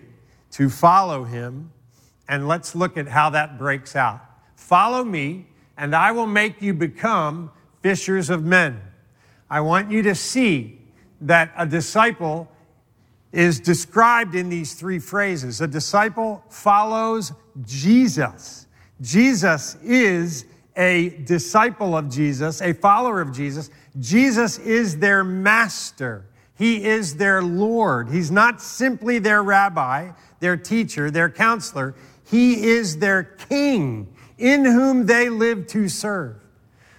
to 0.52 0.70
follow 0.70 1.24
him, 1.24 1.70
and 2.28 2.46
let's 2.46 2.74
look 2.74 2.96
at 2.96 3.08
how 3.08 3.30
that 3.30 3.58
breaks 3.58 3.96
out. 3.96 4.20
Follow 4.54 5.02
me, 5.02 5.46
and 5.76 5.94
I 5.94 6.12
will 6.12 6.26
make 6.26 6.60
you 6.60 6.74
become 6.74 7.50
fishers 7.82 8.28
of 8.28 8.44
men. 8.44 8.80
I 9.48 9.60
want 9.60 9.90
you 9.90 10.02
to 10.02 10.14
see 10.14 10.78
that 11.22 11.52
a 11.56 11.66
disciple 11.66 12.48
is 13.32 13.60
described 13.60 14.34
in 14.34 14.48
these 14.48 14.74
three 14.74 14.98
phrases. 14.98 15.60
A 15.60 15.66
disciple 15.66 16.42
follows 16.48 17.32
Jesus. 17.64 18.66
Jesus 19.00 19.76
is 19.82 20.44
a 20.76 21.10
disciple 21.24 21.96
of 21.96 22.08
Jesus, 22.08 22.62
a 22.62 22.72
follower 22.72 23.20
of 23.20 23.32
Jesus. 23.32 23.70
Jesus 23.98 24.58
is 24.58 24.98
their 24.98 25.24
master. 25.24 26.24
He 26.56 26.84
is 26.84 27.16
their 27.16 27.42
Lord. 27.42 28.08
He's 28.10 28.30
not 28.30 28.60
simply 28.60 29.18
their 29.18 29.42
rabbi, 29.42 30.10
their 30.40 30.56
teacher, 30.56 31.10
their 31.10 31.30
counselor. 31.30 31.94
He 32.30 32.66
is 32.66 32.98
their 32.98 33.22
king 33.22 34.14
in 34.36 34.64
whom 34.64 35.06
they 35.06 35.28
live 35.28 35.66
to 35.68 35.88
serve. 35.88 36.36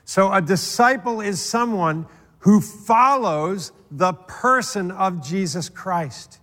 So 0.06 0.34
a 0.34 0.42
disciple 0.42 1.22
is 1.22 1.40
someone 1.40 2.08
who 2.40 2.62
follows 2.62 3.72
the 3.92 4.14
person 4.14 4.92
of 4.92 5.24
Jesus 5.24 5.70
Christ. 5.70 6.40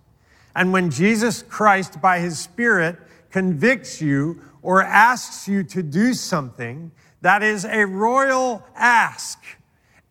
And 0.55 0.71
when 0.71 0.89
Jesus 0.89 1.43
Christ, 1.43 2.01
by 2.01 2.19
his 2.19 2.39
Spirit, 2.39 2.97
convicts 3.29 4.01
you 4.01 4.41
or 4.61 4.81
asks 4.81 5.47
you 5.47 5.63
to 5.63 5.83
do 5.83 6.13
something, 6.13 6.91
that 7.21 7.43
is 7.43 7.65
a 7.65 7.85
royal 7.85 8.65
ask. 8.75 9.43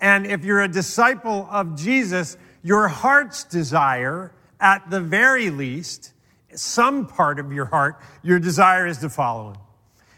And 0.01 0.27
if 0.27 0.45
you're 0.45 0.63
a 0.63 0.69
disciple 0.69 1.49
of 1.51 1.77
Jesus, 1.77 2.37
your 2.63 2.89
heart's 2.89 3.45
desire, 3.45 4.33
at 4.61 4.91
the 4.91 5.01
very 5.01 5.51
least, 5.51 6.13
some 6.59 7.07
part 7.07 7.39
of 7.39 7.53
your 7.53 7.67
heart, 7.67 8.01
your 8.23 8.39
desire 8.39 8.87
is 8.87 8.99
to 8.99 9.09
follow 9.09 9.51
him. 9.51 9.57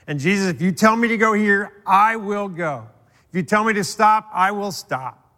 And 0.07 0.19
Jesus, 0.19 0.49
if 0.49 0.63
you 0.63 0.73
tell 0.73 0.97
me 0.97 1.09
to 1.09 1.17
go 1.17 1.35
here, 1.35 1.83
I 1.87 2.17
will 2.17 2.49
go. 2.49 2.89
If 3.31 3.37
you 3.37 3.43
tell 3.43 3.65
me 3.65 3.75
to 3.75 3.85
stop, 3.85 4.31
I 4.33 4.53
will 4.53 4.73
stop. 4.73 5.29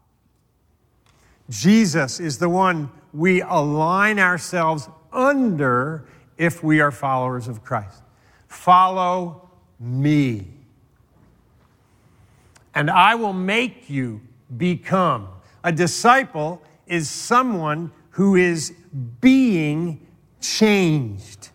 Jesus 1.49 2.21
is 2.21 2.39
the 2.39 2.49
one 2.49 2.91
we 3.13 3.43
align 3.43 4.21
ourselves 4.21 4.89
under 5.13 6.05
if 6.39 6.63
we 6.63 6.81
are 6.81 6.93
followers 6.93 7.49
of 7.49 7.65
Christ. 7.65 8.03
Follow 8.47 9.51
me. 9.81 10.47
And 12.75 12.89
I 12.89 13.17
will 13.17 13.33
make 13.33 13.91
you 13.91 14.21
become. 14.57 15.29
A 15.65 15.73
disciple 15.73 16.63
is 16.87 17.11
someone 17.11 17.91
who 18.11 18.37
is 18.37 18.73
being 19.21 20.07
changed. 20.41 21.51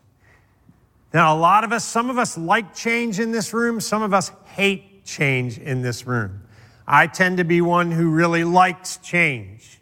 Now, 1.13 1.35
a 1.35 1.39
lot 1.39 1.63
of 1.63 1.71
us, 1.71 1.85
some 1.85 2.09
of 2.09 2.17
us 2.17 2.37
like 2.37 2.75
change 2.75 3.19
in 3.19 3.31
this 3.31 3.53
room, 3.53 3.79
some 3.79 4.01
of 4.01 4.13
us 4.13 4.31
hate 4.45 5.05
change 5.05 5.57
in 5.57 5.81
this 5.81 6.05
room. 6.05 6.41
I 6.87 7.07
tend 7.07 7.37
to 7.37 7.43
be 7.43 7.61
one 7.61 7.91
who 7.91 8.09
really 8.09 8.43
likes 8.43 8.97
change. 8.97 9.79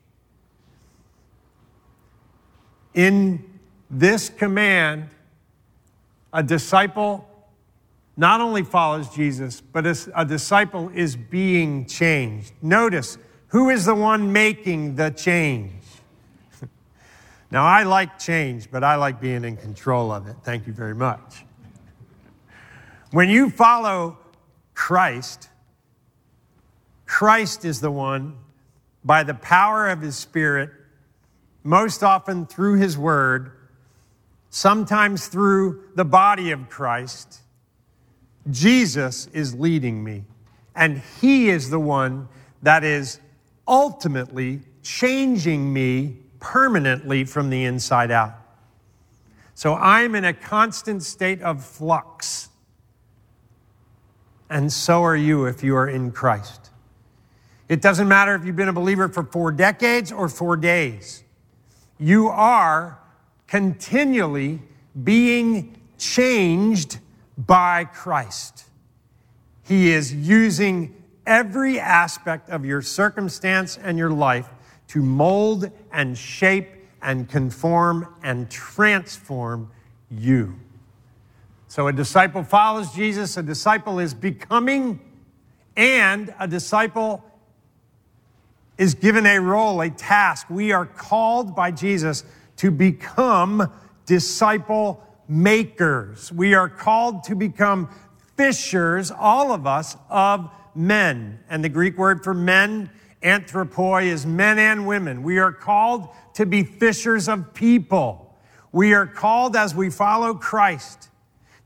In 2.94 3.60
this 3.90 4.30
command, 4.30 5.10
a 6.32 6.44
disciple 6.44 7.28
not 8.16 8.42
only 8.42 8.64
follows 8.64 9.10
Jesus, 9.10 9.60
but 9.60 9.88
a 10.16 10.26
disciple 10.26 10.90
is 10.94 11.16
being 11.16 11.86
changed. 11.86 12.54
Notice 12.62 13.18
who 13.48 13.70
is 13.70 13.86
the 13.86 13.96
one 13.96 14.32
making 14.32 14.96
the 14.96 15.10
change? 15.10 15.83
Now, 17.54 17.66
I 17.66 17.84
like 17.84 18.18
change, 18.18 18.72
but 18.72 18.84
I 18.84 18.96
like 18.96 19.22
being 19.22 19.46
in 19.46 19.58
control 19.58 20.12
of 20.12 20.28
it. 20.28 20.36
Thank 20.44 20.66
you 20.66 20.74
very 20.74 20.96
much. 20.96 21.46
When 23.12 23.30
you 23.30 23.52
follow 23.52 24.18
Christ, 24.74 25.50
Christ 27.06 27.64
is 27.64 27.80
the 27.80 27.92
one, 27.92 28.38
by 29.04 29.22
the 29.22 29.36
power 29.36 29.88
of 29.88 30.02
his 30.02 30.16
Spirit, 30.16 30.72
most 31.64 32.04
often 32.04 32.48
through 32.48 32.80
his 32.80 32.98
word, 32.98 33.52
sometimes 34.50 35.28
through 35.28 35.84
the 35.94 36.06
body 36.06 36.50
of 36.50 36.70
Christ, 36.70 37.42
Jesus 38.50 39.28
is 39.28 39.54
leading 39.54 40.04
me. 40.04 40.24
And 40.76 41.04
he 41.22 41.52
is 41.52 41.70
the 41.70 41.80
one 41.80 42.30
that 42.64 42.84
is 42.84 43.20
ultimately 43.68 44.62
changing 44.82 45.72
me 45.72 46.18
permanently 46.44 47.24
from 47.24 47.50
the 47.50 47.64
inside 47.64 48.12
out. 48.12 48.36
So 49.56 49.76
I'm 49.76 50.14
in 50.14 50.26
a 50.26 50.34
constant 50.34 51.02
state 51.02 51.42
of 51.42 51.66
flux 51.66 52.50
and 54.50 54.72
so 54.72 55.04
are 55.04 55.16
you 55.16 55.46
if 55.46 55.64
you 55.64 55.76
are 55.76 55.88
in 55.88 56.12
Christ. 56.12 56.70
It 57.70 57.82
doesn't 57.82 58.08
matter 58.08 58.36
if 58.36 58.46
you've 58.46 58.56
been 58.56 58.68
a 58.68 58.74
believer 58.74 59.10
for 59.10 59.24
four 59.24 59.52
decades 59.52 60.12
or 60.12 60.30
four 60.30 60.58
days. 60.58 61.24
You 61.98 62.28
are 62.28 63.00
continually 63.48 64.62
being 65.04 65.76
changed 65.98 67.00
by 67.36 67.86
Christ. 67.86 68.66
He 69.64 69.92
is 69.92 70.14
using 70.14 71.02
every 71.26 71.80
aspect 71.80 72.50
of 72.50 72.64
your 72.64 72.84
circumstance 72.84 73.78
and 73.82 73.98
your 73.98 74.12
life 74.12 74.50
to 74.94 75.02
mold 75.02 75.72
and 75.92 76.16
shape 76.16 76.70
and 77.02 77.28
conform 77.28 78.08
and 78.22 78.48
transform 78.52 79.72
you. 80.12 80.54
So 81.68 81.88
a 81.88 81.94
disciple 81.94 82.44
follows 82.44 82.94
Jesus, 82.94 83.36
a 83.36 83.42
disciple 83.42 83.98
is 83.98 84.14
becoming, 84.14 85.00
and 85.76 86.32
a 86.40 86.48
disciple 86.48 87.26
is 88.78 88.94
given 88.94 89.26
a 89.26 89.40
role, 89.40 89.82
a 89.82 89.90
task. 89.90 90.48
We 90.52 90.72
are 90.74 90.86
called 90.86 91.56
by 91.56 91.72
Jesus 91.72 92.24
to 92.58 92.70
become 92.70 93.74
disciple 94.06 95.04
makers. 95.28 96.32
We 96.32 96.54
are 96.54 96.70
called 96.70 97.24
to 97.24 97.36
become 97.36 97.90
fishers, 98.38 99.10
all 99.10 99.54
of 99.54 99.66
us, 99.66 99.98
of 100.12 100.52
men. 100.76 101.40
And 101.50 101.64
the 101.64 101.70
Greek 101.70 101.98
word 101.98 102.24
for 102.24 102.36
men 102.36 102.92
Anthropoi 103.24 104.06
is 104.06 104.26
men 104.26 104.60
and 104.60 104.86
women. 104.86 105.24
We 105.24 105.40
are 105.40 105.52
called 105.52 106.10
to 106.34 106.46
be 106.46 106.64
fishers 106.64 107.28
of 107.28 107.54
people. 107.54 108.38
We 108.72 108.94
are 108.94 109.08
called 109.08 109.56
as 109.56 109.74
we 109.74 109.90
follow 109.90 110.34
Christ 110.34 111.10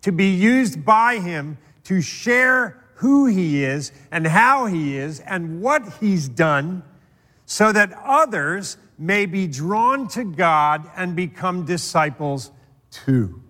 to 0.01 0.11
be 0.11 0.29
used 0.29 0.85
by 0.85 1.19
Him 1.19 1.57
to 1.85 2.01
share 2.01 2.83
who 2.95 3.25
He 3.25 3.63
is 3.63 3.91
and 4.11 4.27
how 4.27 4.65
He 4.65 4.97
is 4.97 5.19
and 5.21 5.61
what 5.61 5.83
He's 5.99 6.27
done 6.27 6.83
so 7.45 7.71
that 7.71 7.93
others 8.03 8.77
may 8.97 9.25
be 9.25 9.47
drawn 9.47 10.07
to 10.09 10.23
God 10.23 10.89
and 10.95 11.15
become 11.15 11.65
disciples 11.65 12.51
too. 12.91 13.41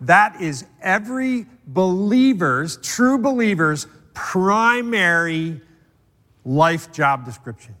That 0.00 0.40
is 0.40 0.66
every 0.82 1.46
believer's, 1.66 2.76
true 2.78 3.18
believer's, 3.18 3.86
primary 4.12 5.60
life 6.44 6.92
job 6.92 7.24
description. 7.24 7.74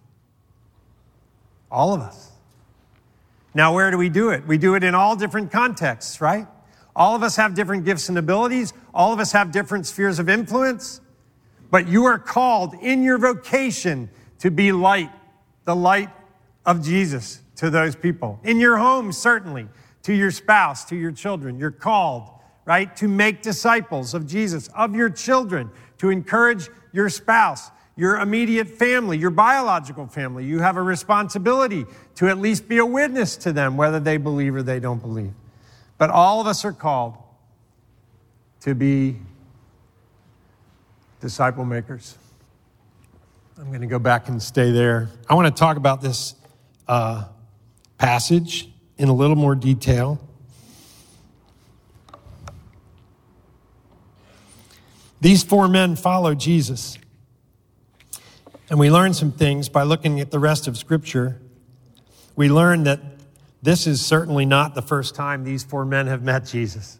All 1.70 1.92
of 1.92 2.00
us. 2.00 2.30
Now, 3.54 3.74
where 3.74 3.90
do 3.90 3.98
we 3.98 4.08
do 4.08 4.30
it? 4.30 4.46
We 4.46 4.58
do 4.58 4.74
it 4.74 4.82
in 4.82 4.94
all 4.94 5.16
different 5.16 5.52
contexts, 5.52 6.20
right? 6.20 6.46
All 6.96 7.14
of 7.14 7.22
us 7.22 7.36
have 7.36 7.54
different 7.54 7.84
gifts 7.84 8.08
and 8.08 8.18
abilities. 8.18 8.72
All 8.92 9.12
of 9.12 9.20
us 9.20 9.32
have 9.32 9.52
different 9.52 9.86
spheres 9.86 10.18
of 10.18 10.28
influence. 10.28 11.00
But 11.70 11.88
you 11.88 12.04
are 12.04 12.18
called 12.18 12.74
in 12.74 13.02
your 13.02 13.18
vocation 13.18 14.08
to 14.38 14.50
be 14.50 14.72
light, 14.72 15.10
the 15.64 15.74
light 15.74 16.10
of 16.66 16.82
Jesus 16.82 17.40
to 17.56 17.70
those 17.70 17.96
people. 17.96 18.40
In 18.44 18.58
your 18.60 18.76
home, 18.76 19.12
certainly, 19.12 19.68
to 20.02 20.12
your 20.12 20.30
spouse, 20.30 20.84
to 20.86 20.96
your 20.96 21.12
children. 21.12 21.58
You're 21.58 21.70
called, 21.70 22.30
right, 22.64 22.94
to 22.96 23.08
make 23.08 23.42
disciples 23.42 24.14
of 24.14 24.26
Jesus, 24.26 24.68
of 24.68 24.94
your 24.94 25.10
children, 25.10 25.70
to 25.98 26.10
encourage 26.10 26.68
your 26.92 27.08
spouse, 27.08 27.70
your 27.96 28.18
immediate 28.18 28.68
family, 28.68 29.16
your 29.18 29.30
biological 29.30 30.06
family. 30.06 30.44
You 30.44 30.60
have 30.60 30.76
a 30.76 30.82
responsibility 30.82 31.86
to 32.16 32.28
at 32.28 32.38
least 32.38 32.68
be 32.68 32.78
a 32.78 32.86
witness 32.86 33.36
to 33.38 33.52
them, 33.52 33.76
whether 33.76 34.00
they 34.00 34.16
believe 34.16 34.54
or 34.54 34.62
they 34.62 34.80
don't 34.80 35.00
believe. 35.00 35.32
But 35.96 36.10
all 36.10 36.40
of 36.40 36.46
us 36.46 36.64
are 36.64 36.72
called 36.72 37.14
to 38.62 38.74
be 38.74 39.16
disciple 41.20 41.64
makers. 41.64 42.18
I'm 43.56 43.68
going 43.68 43.82
to 43.82 43.86
go 43.86 44.00
back 44.00 44.28
and 44.28 44.42
stay 44.42 44.72
there. 44.72 45.08
I 45.30 45.34
want 45.34 45.54
to 45.54 45.58
talk 45.58 45.76
about 45.76 46.02
this 46.02 46.34
uh, 46.88 47.26
passage 47.98 48.68
in 48.98 49.08
a 49.08 49.12
little 49.12 49.36
more 49.36 49.54
detail. 49.54 50.20
These 55.20 55.44
four 55.44 55.68
men 55.68 55.94
followed 55.94 56.40
Jesus. 56.40 56.98
And 58.74 58.80
we 58.80 58.90
learn 58.90 59.14
some 59.14 59.30
things 59.30 59.68
by 59.68 59.84
looking 59.84 60.18
at 60.18 60.32
the 60.32 60.40
rest 60.40 60.66
of 60.66 60.76
Scripture. 60.76 61.40
We 62.34 62.48
learn 62.48 62.82
that 62.82 62.98
this 63.62 63.86
is 63.86 64.04
certainly 64.04 64.44
not 64.44 64.74
the 64.74 64.82
first 64.82 65.14
time 65.14 65.44
these 65.44 65.62
four 65.62 65.84
men 65.84 66.08
have 66.08 66.24
met 66.24 66.44
Jesus. 66.44 66.98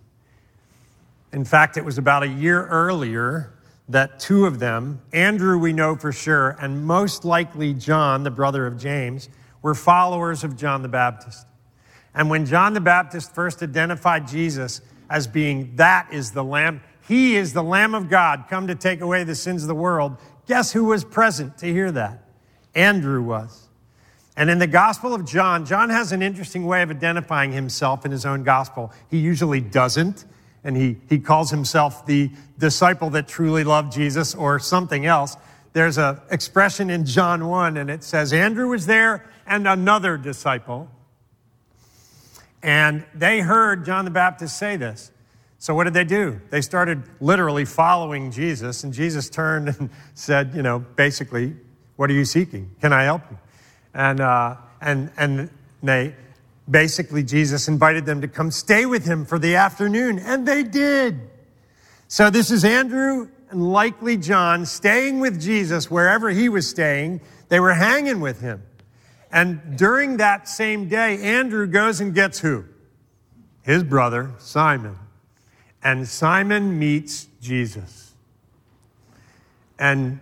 In 1.33 1.45
fact, 1.45 1.77
it 1.77 1.85
was 1.85 1.99
about 1.99 2.23
a 2.23 2.29
year 2.29 2.65
earlier 2.69 3.55
that 3.89 4.21
two 4.21 4.47
of 4.47 4.61
them, 4.61 5.03
Andrew, 5.13 5.59
we 5.59 5.73
know 5.73 5.97
for 5.97 6.13
sure, 6.13 6.57
and 6.61 6.87
most 6.87 7.25
likely 7.25 7.75
John, 7.75 8.23
the 8.23 8.31
brother 8.31 8.69
of 8.69 8.79
James, 8.79 9.29
were 9.61 9.75
followers 9.75 10.45
of 10.45 10.57
John 10.57 10.83
the 10.83 10.89
Baptist. 10.89 11.45
And 12.15 12.31
when 12.31 12.47
John 12.47 12.75
the 12.75 12.81
Baptist 12.81 13.35
first 13.35 13.65
identified 13.65 14.29
Jesus 14.29 14.81
as 15.11 15.27
being 15.27 15.75
that 15.75 16.07
is 16.13 16.31
the 16.31 16.45
Lamb, 16.45 16.83
he 17.09 17.35
is 17.35 17.53
the 17.53 17.65
Lamb 17.65 17.97
of 17.97 18.09
God 18.09 18.45
come 18.49 18.69
to 18.69 18.77
take 18.77 19.01
away 19.01 19.25
the 19.25 19.35
sins 19.35 19.63
of 19.63 19.69
the 19.69 19.75
world, 19.75 20.17
guess 20.47 20.73
who 20.73 20.85
was 20.85 21.05
present 21.05 21.59
to 21.59 21.67
hear 21.67 21.91
that? 21.93 22.25
Andrew 22.75 23.23
was. 23.23 23.69
And 24.37 24.51
in 24.51 24.59
the 24.59 24.67
Gospel 24.67 25.15
of 25.15 25.25
John, 25.25 25.65
John 25.65 25.91
has 25.91 26.11
an 26.13 26.21
interesting 26.21 26.67
way 26.67 26.83
of 26.83 26.91
identifying 26.91 27.53
himself 27.53 28.05
in 28.05 28.11
his 28.11 28.27
own 28.27 28.43
gospel. 28.43 28.93
He 29.09 29.19
usually 29.19 29.61
doesn't 29.61 30.25
and 30.65 30.77
he, 30.77 30.97
he 31.09 31.19
calls 31.19 31.51
himself 31.51 32.07
the 32.07 32.31
disciple 32.59 33.11
that 33.11 33.29
truly 33.29 33.63
loved 33.63 33.93
Jesus 33.93 34.35
or 34.35 34.59
something 34.59 35.05
else. 35.05 35.37
There's 35.75 35.99
an 35.99 36.19
expression 36.31 36.89
in 36.89 37.05
John 37.05 37.47
1, 37.49 37.77
and 37.77 37.91
it 37.91 38.03
says, 38.03 38.33
Andrew 38.33 38.69
was 38.69 38.87
there 38.87 39.29
and 39.47 39.69
another 39.69 40.17
disciple. 40.17 40.91
And 42.63 43.05
they 43.15 43.41
heard 43.41 43.85
John 43.85 44.07
the 44.07 44.11
Baptist 44.11 44.57
say 44.57 44.77
this. 44.77 45.13
So 45.65 45.75
what 45.75 45.85
did 45.85 45.95
they 45.95 46.05
do? 46.05 46.43
They 46.51 46.61
started 46.61 47.05
literally 47.23 47.65
following 47.65 48.31
Jesus, 48.31 48.85
and 48.85 48.93
Jesus 48.93 49.31
turned 49.31 49.69
and 49.79 49.89
said, 50.13 50.53
you 50.55 50.61
know, 50.63 50.81
basically, 50.81 51.57
what 51.97 52.11
are 52.11 52.13
you 52.13 52.27
seeking? 52.27 52.71
Can 52.83 52.93
I 52.93 53.05
help 53.05 53.23
you? 53.31 53.39
And, 53.95 54.21
uh, 54.21 54.57
and, 54.83 55.11
and 55.17 55.49
they, 55.83 56.15
Basically, 56.71 57.23
Jesus 57.23 57.67
invited 57.67 58.05
them 58.05 58.21
to 58.21 58.29
come 58.29 58.51
stay 58.51 58.85
with 58.85 59.07
him 59.07 59.25
for 59.25 59.39
the 59.39 59.55
afternoon, 59.55 60.19
and 60.19 60.47
they 60.47 60.63
did. 60.63 61.31
So, 62.09 62.29
this 62.29 62.51
is 62.51 62.63
Andrew 62.63 63.31
and 63.51 63.73
likely 63.73 64.19
John 64.19 64.67
staying 64.67 65.21
with 65.21 65.41
Jesus 65.41 65.91
wherever 65.91 66.29
he 66.29 66.51
was 66.51 66.69
staying. 66.69 67.23
They 67.49 67.59
were 67.59 67.73
hanging 67.73 68.21
with 68.21 68.43
him. 68.43 68.63
And 69.33 69.79
during 69.79 70.19
that 70.19 70.47
same 70.47 70.91
day, 70.91 71.23
Andrew 71.23 71.67
goes 71.67 72.03
and 72.03 72.15
gets 72.15 72.41
who? 72.41 72.67
His 73.63 73.83
brother, 73.83 74.33
Simon. 74.39 74.99
And 75.85 76.09
Simon 76.09 76.79
meets 76.79 77.29
Jesus. 77.43 78.15
And 79.79 80.19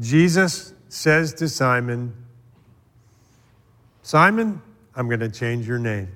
Jesus 0.00 0.72
says 0.88 1.34
to 1.34 1.48
Simon, 1.48 2.14
Simon, 4.02 4.62
I'm 4.94 5.08
going 5.08 5.20
to 5.20 5.28
change 5.28 5.68
your 5.68 5.78
name. 5.78 6.08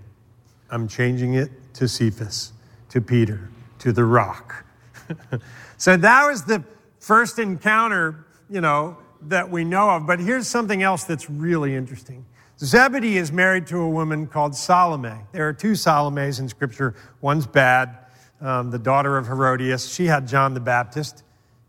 I'm 0.71 0.89
changing 0.89 1.35
it 1.35 1.51
to 1.75 1.87
Cephas, 1.87 2.53
to 2.89 3.01
Peter, 3.01 3.51
to 3.81 3.93
the 3.93 4.05
rock. 4.05 4.65
so 5.77 5.97
that 5.97 6.27
was 6.27 6.45
the 6.45 6.65
first 7.01 7.39
encounter, 7.39 8.25
you 8.49 8.61
know, 8.61 8.97
that 9.23 9.51
we 9.51 9.65
know 9.65 9.91
of. 9.91 10.07
But 10.07 10.21
here's 10.21 10.47
something 10.47 10.83
else 10.83 11.05
that's 11.05 11.29
really 11.29 11.75
interesting. 11.75 12.25
Zebedee 12.59 13.17
is 13.17 13.33
married 13.33 13.67
to 13.69 13.79
a 13.79 13.89
woman 13.89 14.27
called 14.27 14.55
Salome. 14.55 15.19
There 15.33 15.49
are 15.49 15.53
two 15.53 15.73
Salomes 15.73 16.41
in 16.41 16.49
Scripture. 16.49 16.95
One's 17.21 17.47
bad, 17.47 17.97
um, 18.41 18.71
the 18.71 18.79
daughter 18.79 19.17
of 19.17 19.27
Herodias. 19.27 19.93
She 19.93 20.07
had 20.07 20.27
John 20.27 20.55
the 20.55 20.61
Baptist 20.61 21.25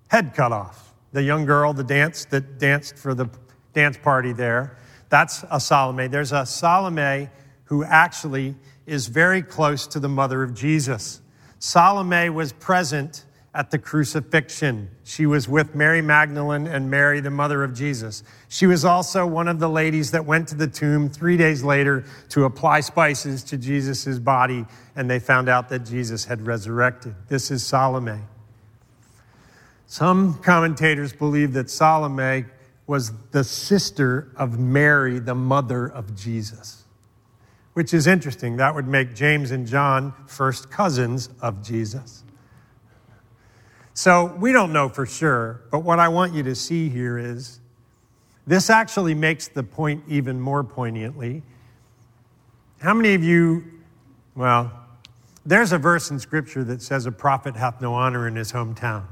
head 0.07 0.33
cut 0.33 0.51
off. 0.51 0.93
The 1.13 1.23
young 1.23 1.45
girl, 1.45 1.73
the 1.73 1.83
dance 1.83 2.25
that 2.25 2.59
danced 2.59 2.97
for 2.97 3.13
the 3.13 3.29
dance 3.73 3.97
party 3.97 4.33
there. 4.33 4.77
That's 5.09 5.43
a 5.51 5.59
Salome. 5.59 6.07
There's 6.07 6.31
a 6.31 6.45
Salome 6.45 7.29
who 7.65 7.83
actually 7.83 8.55
is 8.85 9.07
very 9.07 9.41
close 9.41 9.87
to 9.87 9.99
the 9.99 10.09
mother 10.09 10.43
of 10.43 10.53
Jesus. 10.53 11.21
Salome 11.59 12.29
was 12.29 12.53
present 12.53 13.25
at 13.53 13.69
the 13.69 13.77
crucifixion. 13.77 14.89
She 15.03 15.25
was 15.25 15.47
with 15.47 15.75
Mary 15.75 16.01
Magdalene 16.01 16.67
and 16.67 16.89
Mary, 16.89 17.19
the 17.19 17.29
mother 17.29 17.63
of 17.63 17.73
Jesus. 17.73 18.23
She 18.47 18.65
was 18.65 18.85
also 18.85 19.27
one 19.27 19.49
of 19.49 19.59
the 19.59 19.67
ladies 19.67 20.11
that 20.11 20.25
went 20.25 20.47
to 20.49 20.55
the 20.55 20.67
tomb 20.67 21.09
three 21.09 21.35
days 21.35 21.61
later 21.61 22.05
to 22.29 22.45
apply 22.45 22.79
spices 22.79 23.43
to 23.45 23.57
Jesus' 23.57 24.19
body, 24.19 24.65
and 24.95 25.09
they 25.09 25.19
found 25.19 25.49
out 25.49 25.67
that 25.69 25.79
Jesus 25.79 26.25
had 26.25 26.47
resurrected. 26.47 27.13
This 27.27 27.51
is 27.51 27.65
Salome. 27.65 28.21
Some 29.85 30.35
commentators 30.35 31.11
believe 31.11 31.51
that 31.51 31.69
Salome 31.69 32.45
was 32.87 33.11
the 33.31 33.43
sister 33.43 34.31
of 34.37 34.57
Mary, 34.57 35.19
the 35.19 35.35
mother 35.35 35.87
of 35.87 36.15
Jesus, 36.15 36.85
which 37.73 37.93
is 37.93 38.07
interesting. 38.07 38.55
That 38.55 38.75
would 38.75 38.87
make 38.87 39.13
James 39.13 39.51
and 39.51 39.67
John 39.67 40.13
first 40.25 40.71
cousins 40.71 41.27
of 41.41 41.61
Jesus. 41.61 42.23
So 43.93 44.35
we 44.39 44.51
don't 44.51 44.71
know 44.71 44.89
for 44.89 45.05
sure, 45.05 45.61
but 45.69 45.79
what 45.79 45.99
I 45.99 46.07
want 46.07 46.33
you 46.33 46.43
to 46.43 46.55
see 46.55 46.89
here 46.89 47.17
is 47.17 47.59
this 48.47 48.69
actually 48.69 49.13
makes 49.13 49.47
the 49.47 49.63
point 49.63 50.03
even 50.07 50.39
more 50.39 50.63
poignantly. 50.63 51.43
How 52.81 52.93
many 52.93 53.13
of 53.13 53.23
you, 53.23 53.63
well, 54.35 54.71
there's 55.45 55.71
a 55.71 55.77
verse 55.77 56.09
in 56.09 56.19
Scripture 56.19 56.63
that 56.63 56.81
says 56.81 57.05
a 57.05 57.11
prophet 57.11 57.55
hath 57.55 57.81
no 57.81 57.93
honor 57.93 58.27
in 58.27 58.35
his 58.35 58.51
hometown. 58.51 59.05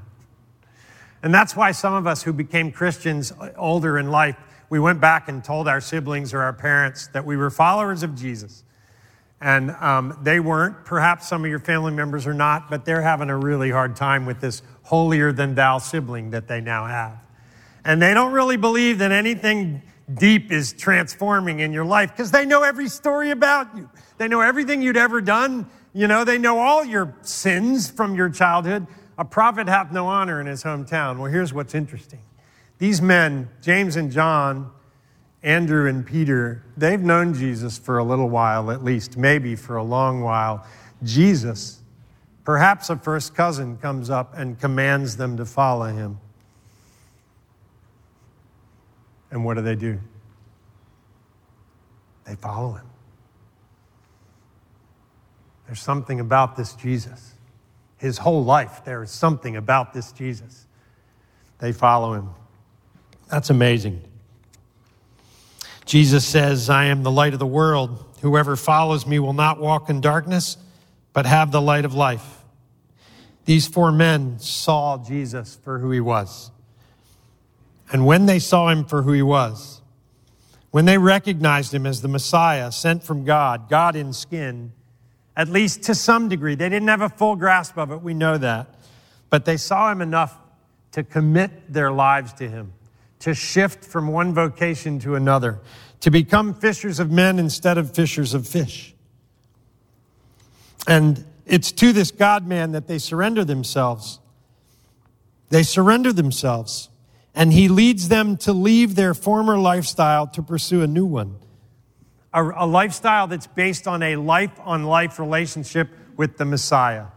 And 1.22 1.34
that's 1.34 1.56
why 1.56 1.72
some 1.72 1.94
of 1.94 2.08
us 2.08 2.24
who 2.24 2.32
became 2.32 2.72
Christians 2.72 3.34
older 3.58 3.98
in 3.98 4.10
life, 4.10 4.38
we 4.70 4.80
went 4.80 5.02
back 5.02 5.28
and 5.28 5.44
told 5.44 5.68
our 5.68 5.82
siblings 5.82 6.34
or 6.34 6.42
our 6.42 6.54
parents 6.54 7.08
that 7.08 7.26
we 7.26 7.36
were 7.36 7.50
followers 7.50 8.04
of 8.04 8.16
Jesus. 8.16 8.64
And 9.42 9.72
um, 9.72 10.20
they 10.22 10.40
weren't. 10.40 10.84
Perhaps 10.84 11.28
some 11.28 11.46
of 11.46 11.50
your 11.50 11.60
family 11.60 11.94
members 11.94 12.28
are 12.28 12.34
not, 12.34 12.70
but 12.70 12.84
they're 12.86 13.02
having 13.02 13.30
a 13.30 13.38
really 13.38 13.72
hard 13.72 13.96
time 13.96 14.26
with 14.26 14.42
this 14.42 14.62
holier 14.84 15.32
than 15.32 15.56
thou 15.56 15.78
sibling 15.78 16.32
that 16.32 16.48
they 16.48 16.60
now 16.60 16.86
have. 16.86 17.18
And 17.86 18.02
they 18.02 18.14
don't 18.14 18.34
really 18.34 18.58
believe 18.58 18.98
that 18.98 19.12
anything 19.12 19.82
deep 20.14 20.52
is 20.52 20.74
transforming 20.74 21.60
in 21.60 21.72
your 21.72 21.86
life 21.86 22.12
because 22.12 22.32
they 22.32 22.46
know 22.46 22.64
every 22.64 22.90
story 22.90 23.32
about 23.32 23.76
you. 23.76 23.90
They 24.18 24.28
know 24.28 24.42
everything 24.42 24.82
you'd 24.82 24.98
ever 24.98 25.22
done. 25.22 25.70
You 25.94 26.08
know, 26.08 26.24
they 26.24 26.38
know 26.38 26.60
all 26.60 26.84
your 26.84 27.16
sins 27.22 27.90
from 27.90 28.16
your 28.16 28.30
childhood. 28.30 28.88
A 29.18 29.26
prophet 29.26 29.68
hath 29.68 29.92
no 29.92 30.08
honor 30.08 30.40
in 30.40 30.48
his 30.48 30.64
hometown. 30.64 31.18
Well, 31.20 31.32
here's 31.32 31.54
what's 31.54 31.76
interesting 31.76 32.22
These 32.78 33.02
men, 33.02 33.50
James 33.62 33.96
and 33.96 34.12
John, 34.12 34.72
Andrew 35.42 35.88
and 35.88 36.06
Peter, 36.06 36.64
they've 36.76 37.00
known 37.00 37.34
Jesus 37.34 37.78
for 37.78 37.98
a 37.98 38.04
little 38.04 38.30
while 38.30 38.72
at 38.72 38.84
least, 38.84 39.18
maybe 39.18 39.56
for 39.56 39.78
a 39.78 39.84
long 39.84 40.22
while. 40.22 40.66
Jesus, 41.04 41.80
perhaps 42.44 42.90
a 42.90 42.98
first 42.98 43.36
cousin, 43.36 43.78
comes 43.78 44.10
up 44.10 44.34
and 44.36 44.60
commands 44.60 45.16
them 45.16 45.38
to 45.38 45.46
follow 45.46 45.86
him. 45.86 46.20
And 49.32 49.46
what 49.46 49.56
do 49.56 49.62
they 49.62 49.76
do? 49.76 50.00
They 52.26 52.36
follow 52.36 52.74
him. 52.74 52.86
There's 55.68 55.82
something 55.82 56.20
about 56.20 56.58
this 56.58 56.74
Jesus. 56.74 57.34
His 57.98 58.18
whole 58.18 58.44
life, 58.44 58.84
there 58.86 59.04
is 59.04 59.12
something 59.12 59.56
about 59.56 59.94
this 59.94 60.12
Jesus. 60.12 60.66
They 61.60 61.72
follow 61.72 62.14
him. 62.14 62.30
That's 63.30 63.50
amazing. 63.50 64.02
Jesus 65.90 66.24
says, 66.24 66.70
I 66.70 66.86
am 66.86 67.02
the 67.02 67.10
light 67.10 67.34
of 67.34 67.40
the 67.40 67.48
world. 67.48 68.06
Whoever 68.22 68.56
follows 68.56 69.08
me 69.08 69.18
will 69.18 69.34
not 69.34 69.60
walk 69.60 69.90
in 69.90 70.02
darkness, 70.02 70.56
but 71.14 71.26
have 71.26 71.52
the 71.52 71.60
light 71.60 71.84
of 71.84 71.96
life. 71.96 72.44
These 73.46 73.66
four 73.66 73.92
men 73.92 74.38
saw 74.38 75.04
Jesus 75.04 75.58
for 75.64 75.80
who 75.80 75.90
he 75.90 76.00
was. 76.00 76.52
And 77.92 78.06
when 78.06 78.28
they 78.28 78.38
saw 78.38 78.70
him 78.70 78.86
for 78.86 79.02
who 79.02 79.14
he 79.14 79.24
was, 79.24 79.82
when 80.70 80.86
they 80.86 81.00
recognized 81.00 81.74
him 81.74 81.88
as 81.88 82.04
the 82.04 82.08
Messiah 82.08 82.72
sent 82.72 83.04
from 83.04 83.26
God, 83.26 83.68
God 83.68 83.96
in 83.96 84.14
skin, 84.14 84.74
at 85.36 85.50
least 85.50 85.82
to 85.86 85.96
some 85.96 86.30
degree, 86.30 86.54
they 86.54 86.70
didn't 86.70 86.90
have 86.90 87.02
a 87.02 87.10
full 87.10 87.36
grasp 87.36 87.80
of 87.80 87.92
it, 87.92 88.04
we 88.04 88.14
know 88.14 88.38
that, 88.38 88.76
but 89.32 89.46
they 89.46 89.58
saw 89.58 89.92
him 89.92 90.02
enough 90.04 90.38
to 90.92 91.04
commit 91.04 91.74
their 91.74 91.92
lives 91.92 92.32
to 92.34 92.48
him 92.48 92.74
to 93.20 93.34
shift 93.34 93.84
from 93.84 94.08
one 94.08 94.34
vocation 94.34 95.00
to 95.00 95.16
another, 95.16 95.60
to 96.00 96.10
become 96.10 96.54
fishers 96.54 97.00
of 97.00 97.12
men 97.12 97.38
instead 97.38 97.78
of 97.78 97.94
fishers 97.94 98.34
of 98.34 98.48
fish. 98.48 98.96
And 100.88 101.26
it's 101.46 101.72
to 101.74 101.92
this 101.92 102.12
God 102.12 102.48
man 102.48 102.72
that 102.72 102.88
they 102.88 102.98
surrender 102.98 103.44
themselves. 103.44 104.20
They 105.50 105.64
surrender 105.64 106.14
themselves, 106.14 106.90
and 107.36 107.52
he 107.52 107.68
leads 107.68 108.08
them 108.08 108.38
to 108.38 108.54
leave 108.54 108.96
their 108.96 109.14
former 109.14 109.58
lifestyle 109.58 110.28
to 110.28 110.44
pursue 110.44 110.82
a 110.84 110.88
new 110.88 111.06
one. 111.06 111.36
A, 112.34 112.44
a 112.44 112.68
lifestyle 112.68 113.28
that's 113.28 113.48
based 113.48 113.88
on 113.88 114.04
a 114.04 114.16
life 114.16 114.52
on 114.64 114.84
life 114.84 115.18
relationship 115.20 115.90
with 116.16 116.38
the 116.38 116.46
Messiah. 116.46 117.08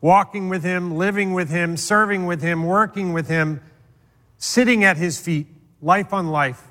Walking 0.00 0.48
with 0.48 0.62
him, 0.62 0.96
living 0.96 1.34
with 1.34 1.50
him, 1.50 1.76
serving 1.76 2.26
with 2.26 2.40
him, 2.40 2.64
working 2.64 3.12
with 3.12 3.28
him 3.28 3.60
sitting 4.38 4.84
at 4.84 4.96
his 4.96 5.18
feet, 5.20 5.46
life 5.80 6.12
on 6.12 6.28
life, 6.28 6.62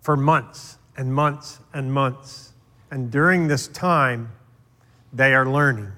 for 0.00 0.16
months 0.16 0.78
and 0.96 1.14
months 1.14 1.60
and 1.72 1.92
months. 1.92 2.52
And 2.90 3.10
during 3.10 3.48
this 3.48 3.68
time, 3.68 4.32
they 5.12 5.34
are 5.34 5.46
learning. 5.46 5.92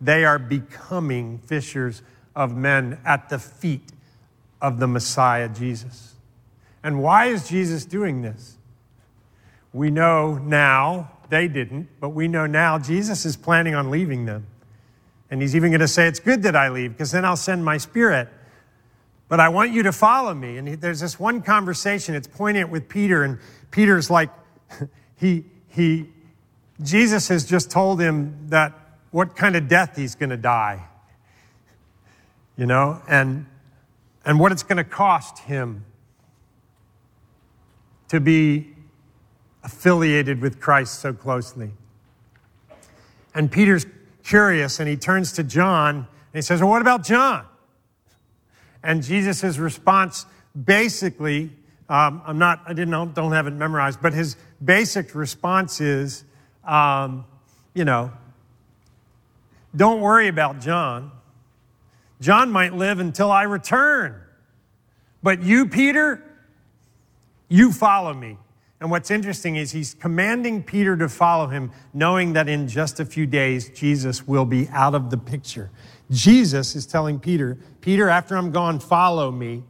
They 0.00 0.24
are 0.24 0.38
becoming 0.38 1.38
fishers 1.38 2.02
of 2.34 2.56
men 2.56 2.98
at 3.04 3.28
the 3.28 3.38
feet 3.38 3.92
of 4.60 4.80
the 4.80 4.86
Messiah, 4.86 5.48
Jesus. 5.48 6.14
And 6.82 7.02
why 7.02 7.26
is 7.26 7.48
Jesus 7.48 7.84
doing 7.84 8.22
this? 8.22 8.56
We 9.72 9.90
know 9.90 10.38
now, 10.38 11.12
they 11.28 11.46
didn't, 11.46 11.88
but 12.00 12.10
we 12.10 12.26
know 12.26 12.46
now 12.46 12.78
Jesus 12.78 13.24
is 13.24 13.36
planning 13.36 13.74
on 13.74 13.90
leaving 13.90 14.24
them. 14.24 14.46
And 15.30 15.40
he's 15.40 15.54
even 15.54 15.70
going 15.70 15.80
to 15.80 15.88
say, 15.88 16.08
It's 16.08 16.18
good 16.18 16.42
that 16.42 16.56
I 16.56 16.68
leave, 16.68 16.92
because 16.92 17.12
then 17.12 17.24
I'll 17.24 17.36
send 17.36 17.64
my 17.64 17.76
spirit 17.76 18.28
but 19.30 19.38
I 19.38 19.48
want 19.48 19.70
you 19.70 19.84
to 19.84 19.92
follow 19.92 20.34
me. 20.34 20.58
And 20.58 20.68
there's 20.80 20.98
this 20.98 21.18
one 21.18 21.40
conversation, 21.40 22.16
it's 22.16 22.26
poignant 22.26 22.68
with 22.68 22.88
Peter, 22.88 23.22
and 23.22 23.38
Peter's 23.70 24.10
like, 24.10 24.28
he, 25.16 25.44
he, 25.68 26.08
Jesus 26.82 27.28
has 27.28 27.46
just 27.46 27.70
told 27.70 28.00
him 28.00 28.48
that 28.48 28.72
what 29.12 29.36
kind 29.36 29.54
of 29.54 29.68
death 29.68 29.96
he's 29.96 30.16
going 30.16 30.30
to 30.30 30.36
die, 30.36 30.84
you 32.56 32.66
know, 32.66 33.00
and, 33.08 33.46
and 34.24 34.40
what 34.40 34.50
it's 34.50 34.64
going 34.64 34.78
to 34.78 34.84
cost 34.84 35.38
him 35.38 35.84
to 38.08 38.18
be 38.18 38.74
affiliated 39.62 40.40
with 40.40 40.60
Christ 40.60 40.98
so 40.98 41.12
closely. 41.12 41.70
And 43.32 43.52
Peter's 43.52 43.86
curious 44.24 44.80
and 44.80 44.88
he 44.88 44.96
turns 44.96 45.30
to 45.34 45.44
John 45.44 45.96
and 45.98 46.06
he 46.32 46.42
says, 46.42 46.60
Well, 46.60 46.70
what 46.70 46.82
about 46.82 47.04
John? 47.04 47.46
And 48.82 49.02
Jesus' 49.02 49.58
response 49.58 50.26
basically, 50.64 51.50
um, 51.88 52.22
I'm 52.24 52.38
not, 52.38 52.62
I 52.66 52.72
didn't, 52.72 53.14
don't 53.14 53.32
have 53.32 53.46
it 53.46 53.52
memorized, 53.52 54.00
but 54.00 54.12
his 54.12 54.36
basic 54.64 55.14
response 55.14 55.80
is, 55.80 56.24
um, 56.64 57.24
you 57.74 57.84
know, 57.84 58.12
don't 59.74 60.00
worry 60.00 60.28
about 60.28 60.60
John. 60.60 61.12
John 62.20 62.50
might 62.50 62.74
live 62.74 62.98
until 62.98 63.30
I 63.30 63.44
return. 63.44 64.20
But 65.22 65.42
you, 65.42 65.66
Peter, 65.66 66.22
you 67.48 67.72
follow 67.72 68.12
me. 68.14 68.36
And 68.80 68.90
what's 68.90 69.10
interesting 69.10 69.56
is 69.56 69.72
he's 69.72 69.94
commanding 69.94 70.62
Peter 70.62 70.96
to 70.96 71.08
follow 71.08 71.48
him, 71.48 71.70
knowing 71.92 72.32
that 72.32 72.48
in 72.48 72.66
just 72.66 72.98
a 72.98 73.04
few 73.04 73.26
days, 73.26 73.68
Jesus 73.70 74.26
will 74.26 74.46
be 74.46 74.68
out 74.68 74.94
of 74.94 75.10
the 75.10 75.18
picture. 75.18 75.70
Jesus 76.10 76.74
is 76.74 76.86
telling 76.86 77.20
Peter, 77.20 77.58
Peter, 77.80 78.08
after 78.08 78.36
I'm 78.36 78.50
gone, 78.50 78.80
follow 78.80 79.30
me 79.30 79.62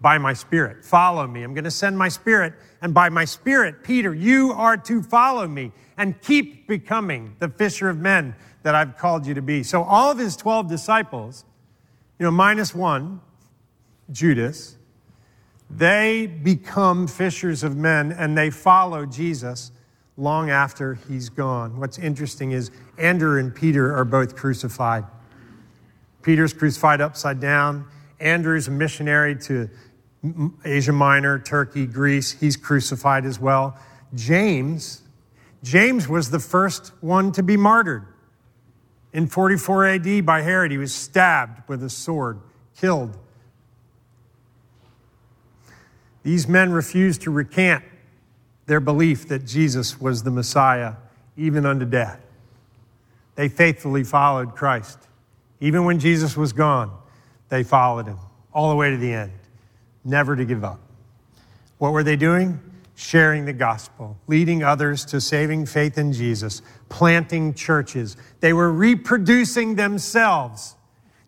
by 0.00 0.18
my 0.18 0.32
spirit. 0.32 0.84
Follow 0.84 1.26
me. 1.26 1.42
I'm 1.42 1.54
going 1.54 1.64
to 1.64 1.70
send 1.70 1.98
my 1.98 2.08
spirit. 2.08 2.54
And 2.80 2.94
by 2.94 3.08
my 3.08 3.24
spirit, 3.24 3.82
Peter, 3.82 4.14
you 4.14 4.52
are 4.52 4.76
to 4.78 5.02
follow 5.02 5.46
me 5.46 5.72
and 5.96 6.20
keep 6.20 6.66
becoming 6.66 7.36
the 7.38 7.48
fisher 7.48 7.88
of 7.88 7.98
men 7.98 8.34
that 8.62 8.74
I've 8.74 8.96
called 8.96 9.26
you 9.26 9.34
to 9.34 9.42
be. 9.42 9.62
So 9.62 9.82
all 9.82 10.10
of 10.10 10.18
his 10.18 10.36
12 10.36 10.68
disciples, 10.68 11.44
you 12.18 12.24
know, 12.24 12.30
minus 12.30 12.74
one, 12.74 13.20
Judas, 14.10 14.76
they 15.70 16.26
become 16.26 17.06
fishers 17.06 17.62
of 17.62 17.76
men 17.76 18.12
and 18.12 18.36
they 18.36 18.50
follow 18.50 19.06
Jesus 19.06 19.72
long 20.16 20.50
after 20.50 20.94
he's 20.94 21.28
gone. 21.28 21.78
What's 21.78 21.98
interesting 21.98 22.52
is 22.52 22.70
Andrew 22.98 23.38
and 23.38 23.54
Peter 23.54 23.94
are 23.94 24.04
both 24.04 24.34
crucified. 24.36 25.04
Peter's 26.22 26.52
crucified 26.52 27.00
upside 27.00 27.40
down. 27.40 27.86
Andrew's 28.18 28.68
a 28.68 28.70
missionary 28.70 29.36
to 29.36 29.68
Asia 30.64 30.92
Minor, 30.92 31.38
Turkey, 31.38 31.86
Greece. 31.86 32.32
He's 32.32 32.56
crucified 32.56 33.24
as 33.26 33.38
well. 33.38 33.78
James, 34.14 35.02
James 35.62 36.08
was 36.08 36.30
the 36.30 36.38
first 36.38 36.92
one 37.00 37.32
to 37.32 37.42
be 37.42 37.56
martyred. 37.56 38.06
In 39.12 39.26
44 39.26 39.86
AD 39.86 40.26
by 40.26 40.42
Herod, 40.42 40.70
he 40.70 40.78
was 40.78 40.94
stabbed 40.94 41.68
with 41.68 41.82
a 41.82 41.90
sword, 41.90 42.40
killed. 42.78 43.16
These 46.22 46.48
men 46.48 46.72
refused 46.72 47.22
to 47.22 47.30
recant 47.30 47.84
their 48.66 48.80
belief 48.80 49.28
that 49.28 49.46
Jesus 49.46 50.00
was 50.00 50.22
the 50.22 50.30
Messiah, 50.30 50.94
even 51.36 51.64
unto 51.64 51.84
death. 51.84 52.20
They 53.36 53.48
faithfully 53.48 54.04
followed 54.04 54.54
Christ. 54.54 54.98
Even 55.60 55.84
when 55.84 55.98
Jesus 55.98 56.36
was 56.36 56.52
gone, 56.52 56.90
they 57.48 57.62
followed 57.62 58.06
him 58.06 58.18
all 58.52 58.70
the 58.70 58.76
way 58.76 58.90
to 58.90 58.96
the 58.96 59.12
end, 59.12 59.32
never 60.04 60.34
to 60.34 60.44
give 60.44 60.64
up. 60.64 60.80
What 61.78 61.92
were 61.92 62.02
they 62.02 62.16
doing? 62.16 62.58
Sharing 62.94 63.44
the 63.44 63.52
gospel, 63.52 64.16
leading 64.26 64.62
others 64.62 65.04
to 65.06 65.20
saving 65.20 65.66
faith 65.66 65.98
in 65.98 66.14
Jesus, 66.14 66.62
planting 66.88 67.52
churches. 67.52 68.16
They 68.40 68.54
were 68.54 68.72
reproducing 68.72 69.74
themselves. 69.74 70.74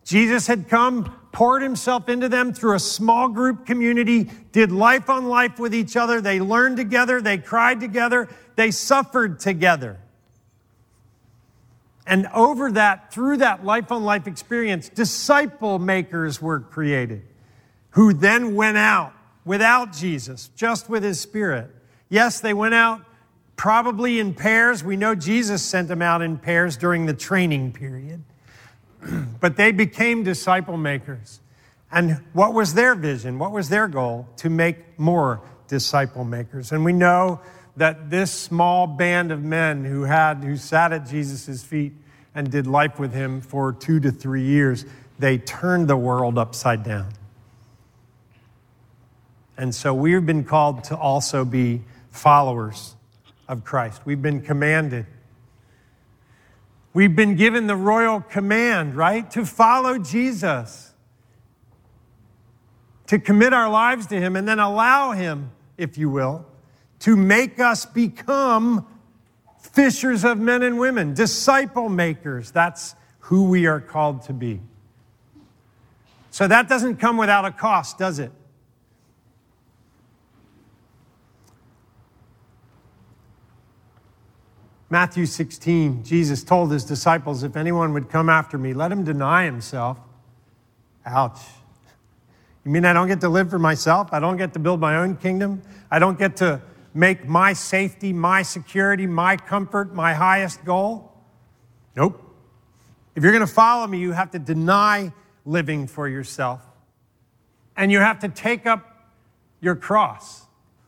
Jesus 0.09 0.47
had 0.47 0.67
come 0.69 1.15
poured 1.31 1.61
himself 1.61 2.09
into 2.09 2.27
them 2.27 2.51
through 2.51 2.73
a 2.73 2.79
small 2.79 3.29
group 3.29 3.67
community, 3.67 4.23
did 4.51 4.71
life 4.71 5.07
on 5.07 5.27
life 5.27 5.59
with 5.59 5.71
each 5.71 5.95
other. 5.95 6.19
They 6.19 6.39
learned 6.39 6.77
together, 6.77 7.21
they 7.21 7.37
cried 7.37 7.79
together, 7.79 8.27
they 8.55 8.71
suffered 8.71 9.39
together. 9.39 9.99
And 12.07 12.25
over 12.33 12.71
that, 12.71 13.13
through 13.13 13.37
that 13.37 13.63
life 13.63 13.91
on 13.91 14.03
life 14.03 14.25
experience, 14.25 14.89
disciple 14.89 15.77
makers 15.77 16.41
were 16.41 16.59
created 16.59 17.21
who 17.91 18.11
then 18.11 18.55
went 18.55 18.77
out 18.77 19.13
without 19.45 19.93
Jesus, 19.93 20.49
just 20.55 20.89
with 20.89 21.03
his 21.03 21.19
spirit. 21.19 21.69
Yes, 22.09 22.39
they 22.39 22.55
went 22.55 22.73
out 22.73 23.01
probably 23.55 24.19
in 24.19 24.33
pairs. 24.33 24.83
We 24.83 24.97
know 24.97 25.13
Jesus 25.13 25.61
sent 25.61 25.87
them 25.87 26.01
out 26.01 26.23
in 26.23 26.39
pairs 26.39 26.77
during 26.77 27.05
the 27.05 27.13
training 27.13 27.73
period. 27.73 28.23
but 29.39 29.57
they 29.57 29.71
became 29.71 30.23
disciple 30.23 30.77
makers. 30.77 31.39
And 31.91 32.21
what 32.33 32.53
was 32.53 32.73
their 32.73 32.95
vision? 32.95 33.39
What 33.39 33.51
was 33.51 33.69
their 33.69 33.87
goal? 33.87 34.27
To 34.37 34.49
make 34.49 34.99
more 34.99 35.41
disciple 35.67 36.23
makers. 36.23 36.71
And 36.71 36.85
we 36.85 36.93
know 36.93 37.39
that 37.77 38.09
this 38.09 38.31
small 38.31 38.87
band 38.87 39.31
of 39.31 39.43
men 39.43 39.85
who 39.85 40.03
had 40.03 40.43
who 40.43 40.57
sat 40.57 40.91
at 40.91 41.07
Jesus' 41.07 41.63
feet 41.63 41.93
and 42.35 42.51
did 42.51 42.67
life 42.67 42.99
with 42.99 43.13
him 43.13 43.41
for 43.41 43.73
two 43.73 43.99
to 44.01 44.11
three 44.11 44.43
years, 44.43 44.85
they 45.17 45.37
turned 45.37 45.87
the 45.87 45.97
world 45.97 46.37
upside 46.37 46.83
down. 46.83 47.09
And 49.57 49.73
so 49.73 49.93
we've 49.93 50.25
been 50.25 50.43
called 50.43 50.85
to 50.85 50.97
also 50.97 51.43
be 51.43 51.81
followers 52.11 52.95
of 53.47 53.63
Christ. 53.63 54.01
We've 54.05 54.21
been 54.21 54.41
commanded. 54.41 55.05
We've 56.93 57.15
been 57.15 57.35
given 57.35 57.67
the 57.67 57.75
royal 57.75 58.21
command, 58.21 58.95
right? 58.95 59.29
To 59.31 59.45
follow 59.45 59.99
Jesus, 59.99 60.93
to 63.07 63.19
commit 63.19 63.53
our 63.53 63.69
lives 63.69 64.07
to 64.07 64.19
Him, 64.19 64.35
and 64.35 64.47
then 64.47 64.59
allow 64.59 65.11
Him, 65.11 65.51
if 65.77 65.97
you 65.97 66.09
will, 66.09 66.45
to 66.99 67.15
make 67.15 67.59
us 67.59 67.85
become 67.85 68.87
fishers 69.59 70.23
of 70.23 70.39
men 70.39 70.63
and 70.63 70.79
women, 70.79 71.13
disciple 71.13 71.89
makers. 71.89 72.51
That's 72.51 72.95
who 73.19 73.45
we 73.45 73.67
are 73.67 73.79
called 73.79 74.23
to 74.23 74.33
be. 74.33 74.61
So 76.31 76.47
that 76.47 76.67
doesn't 76.67 76.97
come 76.97 77.17
without 77.17 77.45
a 77.45 77.51
cost, 77.51 77.97
does 77.97 78.19
it? 78.19 78.31
Matthew 84.89 85.27
16, 85.27 86.03
Jesus 86.03 86.43
told 86.43 86.71
his 86.71 86.83
disciples, 86.83 87.43
If 87.43 87.55
anyone 87.55 87.93
would 87.93 88.09
come 88.09 88.29
after 88.29 88.57
me, 88.57 88.73
let 88.73 88.91
him 88.91 89.03
deny 89.03 89.45
himself. 89.45 89.99
Ouch. 91.05 91.39
You 92.65 92.71
mean 92.71 92.85
I 92.85 92.93
don't 92.93 93.07
get 93.07 93.21
to 93.21 93.29
live 93.29 93.49
for 93.49 93.59
myself? 93.59 94.09
I 94.11 94.19
don't 94.19 94.37
get 94.37 94.53
to 94.53 94.59
build 94.59 94.79
my 94.79 94.97
own 94.97 95.15
kingdom? 95.15 95.61
I 95.91 95.99
don't 95.99 96.17
get 96.17 96.37
to 96.37 96.61
make 96.93 97.27
my 97.27 97.53
safety, 97.53 98.13
my 98.13 98.41
security, 98.41 99.05
my 99.05 99.37
comfort 99.37 99.93
my 99.93 100.13
highest 100.13 100.65
goal? 100.65 101.13
Nope. 101.95 102.25
If 103.15 103.23
you're 103.23 103.31
going 103.31 103.45
to 103.45 103.53
follow 103.53 103.85
me, 103.87 103.99
you 103.99 104.11
have 104.11 104.31
to 104.31 104.39
deny 104.39 105.13
living 105.45 105.87
for 105.87 106.07
yourself. 106.07 106.61
And 107.75 107.91
you 107.91 107.99
have 107.99 108.19
to 108.19 108.29
take 108.29 108.65
up 108.65 109.11
your 109.61 109.75
cross. 109.75 110.45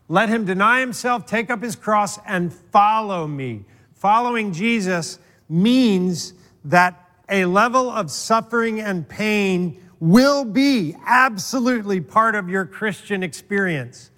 Let 0.07 0.29
him 0.29 0.45
deny 0.45 0.79
himself, 0.79 1.25
take 1.25 1.49
up 1.49 1.61
his 1.61 1.75
cross, 1.75 2.19
and 2.25 2.53
follow 2.53 3.27
me. 3.27 3.65
Following 4.01 4.51
Jesus 4.51 5.19
means 5.47 6.33
that 6.65 7.07
a 7.29 7.45
level 7.45 7.87
of 7.87 8.09
suffering 8.09 8.81
and 8.81 9.07
pain 9.07 9.79
will 9.99 10.43
be 10.43 10.95
absolutely 11.05 12.01
part 12.01 12.33
of 12.33 12.49
your 12.49 12.65
Christian 12.65 13.21
experience 13.21 14.09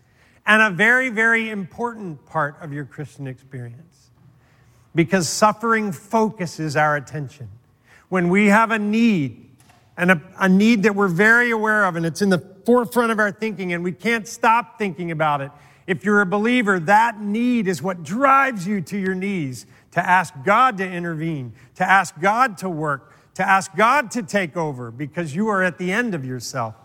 and 0.45 0.61
a 0.61 0.69
very, 0.69 1.09
very 1.09 1.49
important 1.49 2.25
part 2.25 2.55
of 2.61 2.71
your 2.71 2.85
Christian 2.85 3.27
experience 3.27 4.11
because 4.95 5.27
suffering 5.27 5.91
focuses 5.91 6.77
our 6.77 6.95
attention. 6.95 7.49
When 8.07 8.29
we 8.29 8.47
have 8.47 8.71
a 8.71 8.79
need, 8.79 9.49
and 9.97 10.11
a, 10.11 10.21
a, 10.39 10.47
need 10.47 10.83
that 10.83 10.95
we're 10.95 11.09
very 11.09 11.51
aware 11.51 11.83
of, 11.83 11.97
and 11.97 12.05
it's 12.05 12.21
in 12.21 12.29
the 12.29 12.39
forefront 12.65 13.11
of 13.11 13.19
our 13.19 13.33
thinking, 13.33 13.73
and 13.73 13.83
we 13.83 13.91
can't 13.91 14.29
stop 14.29 14.79
thinking 14.79 15.11
about 15.11 15.41
it, 15.41 15.51
if 15.85 16.05
you're 16.05 16.21
a 16.21 16.25
believer, 16.25 16.79
that 16.79 17.19
need 17.19 17.67
is 17.67 17.81
what 17.81 18.03
drives 18.03 18.65
you 18.67 18.81
to 18.81 18.97
your 18.97 19.15
knees 19.15 19.65
to 19.91 20.07
ask 20.07 20.33
God 20.43 20.77
to 20.77 20.89
intervene, 20.89 21.53
to 21.75 21.87
ask 21.87 22.19
God 22.19 22.57
to 22.59 22.69
work, 22.69 23.13
to 23.35 23.47
ask 23.47 23.75
God 23.75 24.11
to 24.11 24.23
take 24.23 24.55
over 24.55 24.91
because 24.91 25.35
you 25.35 25.49
are 25.49 25.61
at 25.61 25.77
the 25.77 25.91
end 25.91 26.15
of 26.15 26.25
yourself. 26.25 26.75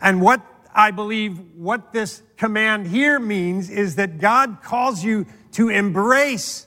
And 0.00 0.20
what 0.20 0.40
I 0.74 0.90
believe 0.90 1.40
what 1.56 1.92
this 1.92 2.22
command 2.36 2.86
here 2.86 3.18
means 3.18 3.68
is 3.68 3.96
that 3.96 4.18
God 4.18 4.58
calls 4.62 5.02
you 5.02 5.26
to 5.52 5.70
embrace 5.70 6.66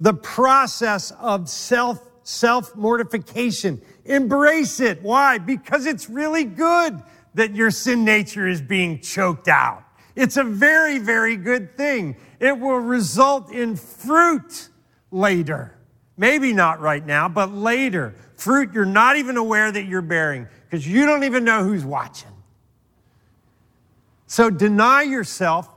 the 0.00 0.14
process 0.14 1.10
of 1.12 1.48
self 1.48 2.00
self 2.22 2.74
mortification. 2.74 3.80
Embrace 4.04 4.80
it. 4.80 5.02
Why? 5.02 5.38
Because 5.38 5.86
it's 5.86 6.08
really 6.08 6.44
good 6.44 7.02
that 7.34 7.54
your 7.54 7.70
sin 7.70 8.04
nature 8.04 8.48
is 8.48 8.60
being 8.60 9.00
choked 9.00 9.48
out. 9.48 9.85
It's 10.16 10.38
a 10.38 10.44
very, 10.44 10.98
very 10.98 11.36
good 11.36 11.76
thing. 11.76 12.16
It 12.40 12.58
will 12.58 12.78
result 12.78 13.52
in 13.52 13.76
fruit 13.76 14.70
later. 15.10 15.76
Maybe 16.16 16.54
not 16.54 16.80
right 16.80 17.04
now, 17.04 17.28
but 17.28 17.52
later. 17.52 18.14
Fruit 18.36 18.72
you're 18.72 18.86
not 18.86 19.16
even 19.16 19.36
aware 19.36 19.70
that 19.70 19.84
you're 19.84 20.00
bearing 20.02 20.48
because 20.64 20.86
you 20.86 21.04
don't 21.04 21.24
even 21.24 21.44
know 21.44 21.62
who's 21.62 21.84
watching. 21.84 22.30
So 24.26 24.48
deny 24.48 25.02
yourself, 25.02 25.68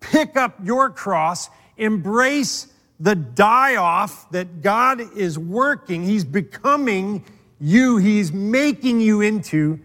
pick 0.00 0.36
up 0.36 0.56
your 0.64 0.90
cross, 0.90 1.50
embrace 1.76 2.68
the 2.98 3.14
die 3.14 3.76
off 3.76 4.30
that 4.30 4.62
God 4.62 5.00
is 5.16 5.38
working. 5.38 6.04
He's 6.04 6.24
becoming 6.24 7.24
you, 7.60 7.98
He's 7.98 8.32
making 8.32 9.00
you 9.00 9.20
into 9.20 9.80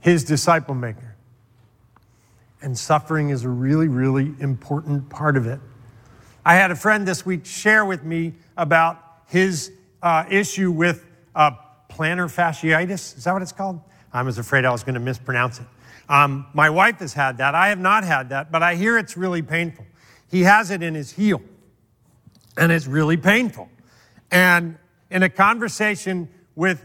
His 0.00 0.24
disciple 0.24 0.74
maker 0.74 1.11
and 2.62 2.78
suffering 2.78 3.30
is 3.30 3.44
a 3.44 3.48
really, 3.48 3.88
really 3.88 4.32
important 4.38 5.08
part 5.10 5.36
of 5.36 5.46
it. 5.46 5.60
I 6.44 6.54
had 6.54 6.70
a 6.70 6.76
friend 6.76 7.06
this 7.06 7.26
week 7.26 7.44
share 7.44 7.84
with 7.84 8.04
me 8.04 8.34
about 8.56 8.98
his 9.26 9.72
uh, 10.02 10.24
issue 10.30 10.70
with 10.70 11.06
uh, 11.34 11.52
plantar 11.88 12.28
fasciitis. 12.32 13.16
Is 13.16 13.24
that 13.24 13.32
what 13.32 13.42
it's 13.42 13.52
called? 13.52 13.80
I 14.12 14.22
was 14.22 14.38
afraid 14.38 14.64
I 14.64 14.70
was 14.70 14.82
going 14.82 14.94
to 14.94 15.00
mispronounce 15.00 15.60
it. 15.60 15.66
Um, 16.08 16.46
my 16.52 16.68
wife 16.68 16.98
has 16.98 17.12
had 17.12 17.38
that. 17.38 17.54
I 17.54 17.68
have 17.68 17.78
not 17.78 18.04
had 18.04 18.30
that, 18.30 18.50
but 18.50 18.62
I 18.62 18.74
hear 18.74 18.98
it's 18.98 19.16
really 19.16 19.42
painful. 19.42 19.86
He 20.30 20.42
has 20.42 20.70
it 20.70 20.82
in 20.82 20.94
his 20.94 21.12
heel, 21.12 21.40
and 22.56 22.72
it's 22.72 22.86
really 22.86 23.16
painful. 23.16 23.68
And 24.30 24.78
in 25.10 25.22
a 25.22 25.28
conversation 25.28 26.28
with 26.54 26.84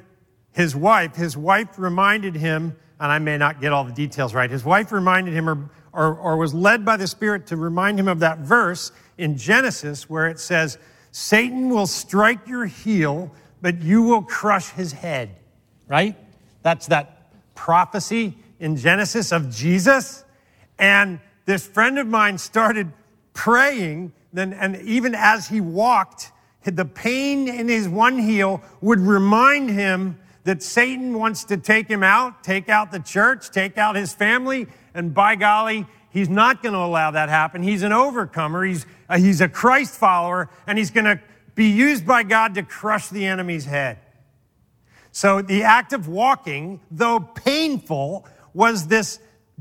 his 0.52 0.76
wife, 0.76 1.16
his 1.16 1.36
wife 1.36 1.78
reminded 1.78 2.36
him 2.36 2.78
and 3.00 3.12
I 3.12 3.20
may 3.20 3.38
not 3.38 3.62
get 3.62 3.74
all 3.74 3.84
the 3.84 3.92
details 3.92 4.34
right. 4.34 4.50
His 4.50 4.66
wife 4.66 4.92
reminded 4.92 5.34
him 5.34 5.50
or, 5.50 5.70
or, 5.94 6.16
or, 6.16 6.38
was 6.38 6.54
led 6.54 6.84
by 6.84 6.98
the 6.98 7.08
Spirit 7.08 7.48
to 7.48 7.58
remind 7.58 8.00
him 8.00 8.08
of 8.08 8.20
that 8.20 8.40
verse 8.40 8.92
in 9.18 9.38
Genesis 9.38 10.10
where 10.10 10.28
it 10.28 10.40
says, 10.40 10.78
Satan 11.12 11.70
will 11.70 11.88
strike 11.88 12.48
your 12.48 12.66
heel, 12.66 13.32
but 13.62 13.82
you 13.82 14.04
will 14.04 14.22
crush 14.22 14.70
his 14.70 14.92
head, 14.92 15.36
right? 15.88 16.16
That's 16.62 16.88
that 16.88 17.32
prophecy 17.56 18.38
in 18.60 18.78
Genesis 18.78 19.32
of 19.32 19.50
Jesus. 19.50 20.24
And 20.78 21.20
this 21.46 21.66
friend 21.66 21.98
of 21.98 22.08
mine 22.08 22.38
started 22.38 22.92
praying, 23.34 24.14
then, 24.34 24.54
and 24.54 24.76
even 24.82 25.16
as 25.16 25.48
he 25.48 25.62
walked, 25.62 26.32
the 26.64 26.86
pain 26.86 27.48
in 27.48 27.68
his 27.68 27.88
one 27.88 28.18
heel 28.20 28.62
would 28.82 29.00
remind 29.00 29.70
him 29.70 30.20
that 30.48 30.64
Satan 30.64 31.14
wants 31.20 31.44
to 31.44 31.58
take 31.58 31.90
him 31.90 32.04
out, 32.04 32.42
take 32.42 32.70
out 32.70 32.90
the 32.90 33.02
church, 33.02 33.50
take 33.52 33.78
out 33.78 33.98
his 33.98 34.14
family, 34.14 34.66
and 34.94 35.14
by 35.14 35.36
golly, 35.36 35.86
he's 36.10 36.30
not 36.30 36.64
going 36.64 36.72
to 36.72 36.80
allow 36.80 37.12
that 37.12 37.28
happen. 37.28 37.62
He's 37.62 37.84
an 37.84 37.92
overcomer. 37.92 38.64
He's 38.64 38.86
a, 39.10 39.20
he's 39.20 39.42
a 39.42 39.50
Christ 39.50 39.96
follower, 39.96 40.50
and 40.66 40.78
he's 40.78 40.90
going 40.90 41.04
to 41.04 41.20
be 41.54 41.68
used 41.72 42.08
by 42.08 42.24
God 42.24 42.56
to 42.56 42.64
crush 42.64 43.10
the 43.10 43.26
enemy's 43.26 43.66
head. 43.66 44.00
So 45.12 45.42
the 45.42 45.64
act 45.64 45.92
of 45.92 46.08
walking, 46.08 46.80
though 46.90 47.20
painful, 47.20 48.26
was 48.54 48.88
this 48.88 49.20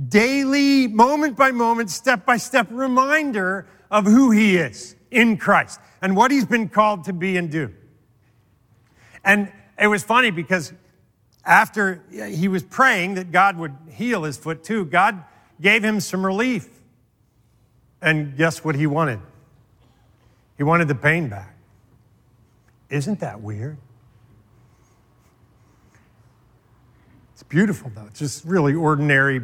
daily, 0.09 0.87
moment 0.87 1.37
by 1.37 1.51
moment, 1.51 1.91
step 1.91 2.25
by 2.25 2.37
step 2.37 2.69
reminder 2.71 3.67
of 3.91 4.05
who 4.05 4.31
he 4.31 4.57
is 4.57 4.95
in 5.11 5.37
Christ 5.37 5.81
and 6.01 6.15
what 6.15 6.31
he's 6.31 6.47
been 6.47 6.69
called 6.69 7.07
to 7.07 7.13
be 7.13 7.37
and 7.37 7.51
do. 7.51 7.75
And 9.25 9.51
it 9.79 9.89
was 9.89 10.03
funny 10.03 10.31
because 10.31 10.73
after 11.45 12.03
he 12.11 12.49
was 12.49 12.63
praying 12.63 13.15
that 13.15 13.31
God 13.31 13.57
would 13.57 13.75
heal 13.91 14.25
his 14.25 14.37
foot 14.37 14.65
too, 14.65 14.85
God 14.85 15.23
gave 15.61 15.85
him 15.85 16.01
some 16.01 16.25
relief. 16.25 16.69
And 18.03 18.37
guess 18.37 18.65
what 18.65 18.75
he 18.75 18.87
wanted? 18.87 19.21
He 20.57 20.63
wanted 20.63 20.89
the 20.89 20.95
pain 20.95 21.29
back. 21.29 21.57
Isn't 22.91 23.21
that 23.21 23.41
weird? 23.41 23.79
It's 27.33 27.43
beautiful, 27.43 27.91
though. 27.95 28.07
It's 28.07 28.19
just 28.19 28.45
really 28.45 28.75
ordinary 28.75 29.41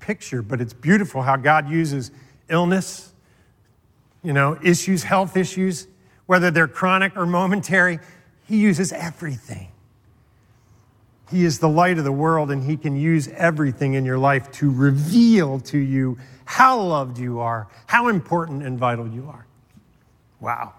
picture, 0.00 0.42
but 0.42 0.60
it's 0.60 0.72
beautiful 0.72 1.22
how 1.22 1.36
God 1.36 1.68
uses 1.68 2.10
illness, 2.48 3.12
you 4.22 4.32
know, 4.32 4.58
issues, 4.62 5.04
health 5.04 5.36
issues, 5.36 5.86
whether 6.26 6.50
they're 6.50 6.68
chronic 6.68 7.16
or 7.16 7.26
momentary. 7.26 7.98
He 8.46 8.58
uses 8.58 8.92
everything 8.92 9.68
he 11.30 11.44
is 11.44 11.58
the 11.58 11.68
light 11.68 11.98
of 11.98 12.04
the 12.04 12.12
world, 12.12 12.50
and 12.50 12.62
He 12.62 12.76
can 12.76 12.96
use 12.96 13.28
everything 13.28 13.94
in 13.94 14.04
your 14.04 14.18
life 14.18 14.50
to 14.52 14.70
reveal 14.70 15.58
to 15.60 15.78
you 15.78 16.18
how 16.44 16.80
loved 16.80 17.18
you 17.18 17.40
are, 17.40 17.66
how 17.86 18.08
important 18.08 18.62
and 18.62 18.78
vital 18.78 19.08
you 19.08 19.28
are. 19.28 19.46
Wow. 20.38 20.74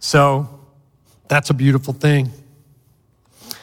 So, 0.00 0.60
that's 1.28 1.50
a 1.50 1.54
beautiful 1.54 1.94
thing. 1.94 2.32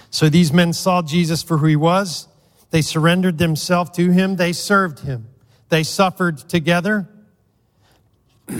So, 0.09 0.29
these 0.29 0.53
men 0.53 0.71
saw 0.71 1.01
Jesus 1.01 1.43
for 1.43 1.57
who 1.57 1.65
He 1.65 1.75
was. 1.75 2.29
They 2.69 2.81
surrendered 2.81 3.37
themselves 3.37 3.89
to 3.91 4.11
Him. 4.11 4.37
They 4.37 4.53
served 4.53 4.99
Him. 4.99 5.27
They 5.67 5.83
suffered 5.83 6.37
together. 6.37 7.09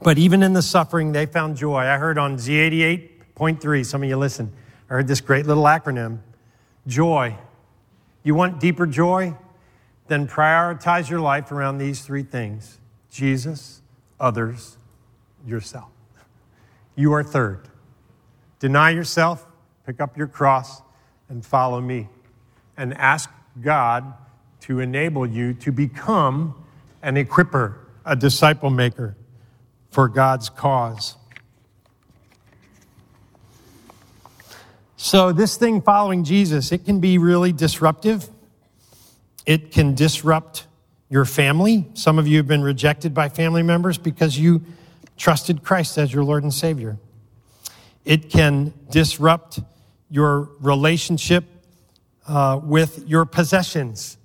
but 0.00 0.16
even 0.16 0.44
in 0.44 0.52
the 0.52 0.62
suffering, 0.62 1.10
they 1.10 1.26
found 1.26 1.56
joy. 1.56 1.80
I 1.80 1.98
heard 1.98 2.18
on 2.18 2.36
Z88 2.36 3.13
Point 3.34 3.60
three, 3.60 3.82
some 3.84 4.02
of 4.02 4.08
you 4.08 4.16
listen. 4.16 4.52
I 4.88 4.94
heard 4.94 5.08
this 5.08 5.20
great 5.20 5.46
little 5.46 5.64
acronym 5.64 6.20
joy. 6.86 7.36
You 8.22 8.34
want 8.34 8.60
deeper 8.60 8.86
joy? 8.86 9.36
Then 10.06 10.28
prioritize 10.28 11.08
your 11.08 11.20
life 11.20 11.50
around 11.50 11.78
these 11.78 12.02
three 12.02 12.22
things 12.22 12.78
Jesus, 13.10 13.80
others, 14.20 14.76
yourself. 15.46 15.90
You 16.94 17.12
are 17.12 17.22
third. 17.22 17.68
Deny 18.60 18.90
yourself, 18.90 19.46
pick 19.86 20.00
up 20.00 20.16
your 20.16 20.26
cross, 20.26 20.82
and 21.28 21.44
follow 21.44 21.80
me. 21.80 22.08
And 22.76 22.94
ask 22.94 23.30
God 23.60 24.14
to 24.62 24.80
enable 24.80 25.26
you 25.26 25.54
to 25.54 25.72
become 25.72 26.54
an 27.02 27.16
equiper, 27.16 27.76
a 28.04 28.16
disciple 28.16 28.70
maker 28.70 29.16
for 29.90 30.08
God's 30.08 30.48
cause. 30.48 31.16
So, 35.04 35.32
this 35.32 35.58
thing 35.58 35.82
following 35.82 36.24
Jesus, 36.24 36.72
it 36.72 36.86
can 36.86 36.98
be 36.98 37.18
really 37.18 37.52
disruptive. 37.52 38.26
It 39.44 39.70
can 39.70 39.94
disrupt 39.94 40.66
your 41.10 41.26
family. 41.26 41.86
Some 41.92 42.18
of 42.18 42.26
you 42.26 42.38
have 42.38 42.48
been 42.48 42.62
rejected 42.62 43.12
by 43.12 43.28
family 43.28 43.62
members 43.62 43.98
because 43.98 44.38
you 44.38 44.62
trusted 45.18 45.62
Christ 45.62 45.98
as 45.98 46.10
your 46.10 46.24
Lord 46.24 46.42
and 46.42 46.54
Savior. 46.54 46.96
It 48.06 48.30
can 48.30 48.72
disrupt 48.90 49.60
your 50.08 50.48
relationship 50.60 51.44
uh, 52.26 52.58
with 52.64 53.06
your 53.06 53.26
possessions. 53.26 54.16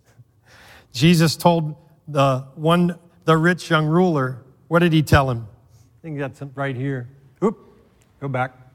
Jesus 0.94 1.36
told 1.36 1.76
the 2.08 2.46
one, 2.56 2.98
the 3.26 3.36
rich 3.36 3.70
young 3.70 3.86
ruler, 3.86 4.44
what 4.70 4.80
did 4.80 4.94
he 4.94 5.04
tell 5.04 5.30
him? 5.30 5.46
I 6.00 6.02
think 6.04 6.20
that's 6.20 6.42
right 6.56 6.74
here. 6.74 7.10
Oop, 7.44 7.60
go 8.22 8.30
back. 8.30 8.69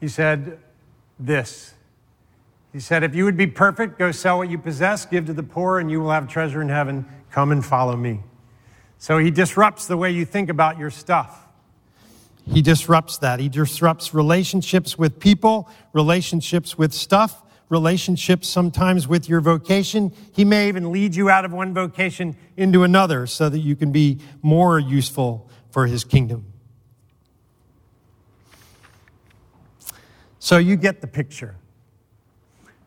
He 0.00 0.08
said 0.08 0.58
this. 1.18 1.74
He 2.72 2.80
said, 2.80 3.02
If 3.02 3.14
you 3.14 3.24
would 3.24 3.36
be 3.36 3.46
perfect, 3.46 3.98
go 3.98 4.12
sell 4.12 4.38
what 4.38 4.50
you 4.50 4.58
possess, 4.58 5.06
give 5.06 5.26
to 5.26 5.32
the 5.32 5.42
poor, 5.42 5.78
and 5.78 5.90
you 5.90 6.00
will 6.00 6.10
have 6.10 6.28
treasure 6.28 6.60
in 6.60 6.68
heaven. 6.68 7.06
Come 7.30 7.52
and 7.52 7.64
follow 7.64 7.96
me. 7.96 8.20
So 8.98 9.18
he 9.18 9.30
disrupts 9.30 9.86
the 9.86 9.96
way 9.96 10.10
you 10.10 10.24
think 10.24 10.48
about 10.48 10.78
your 10.78 10.90
stuff. 10.90 11.46
He 12.46 12.62
disrupts 12.62 13.18
that. 13.18 13.40
He 13.40 13.48
disrupts 13.48 14.14
relationships 14.14 14.96
with 14.96 15.18
people, 15.18 15.68
relationships 15.92 16.78
with 16.78 16.92
stuff, 16.92 17.42
relationships 17.68 18.48
sometimes 18.48 19.08
with 19.08 19.28
your 19.28 19.40
vocation. 19.40 20.12
He 20.32 20.44
may 20.44 20.68
even 20.68 20.92
lead 20.92 21.16
you 21.16 21.28
out 21.28 21.44
of 21.44 21.52
one 21.52 21.74
vocation 21.74 22.36
into 22.56 22.84
another 22.84 23.26
so 23.26 23.48
that 23.48 23.58
you 23.58 23.74
can 23.74 23.90
be 23.90 24.20
more 24.42 24.78
useful 24.78 25.50
for 25.70 25.86
his 25.86 26.04
kingdom. 26.04 26.46
So 30.46 30.58
you 30.58 30.76
get 30.76 31.00
the 31.00 31.08
picture. 31.08 31.56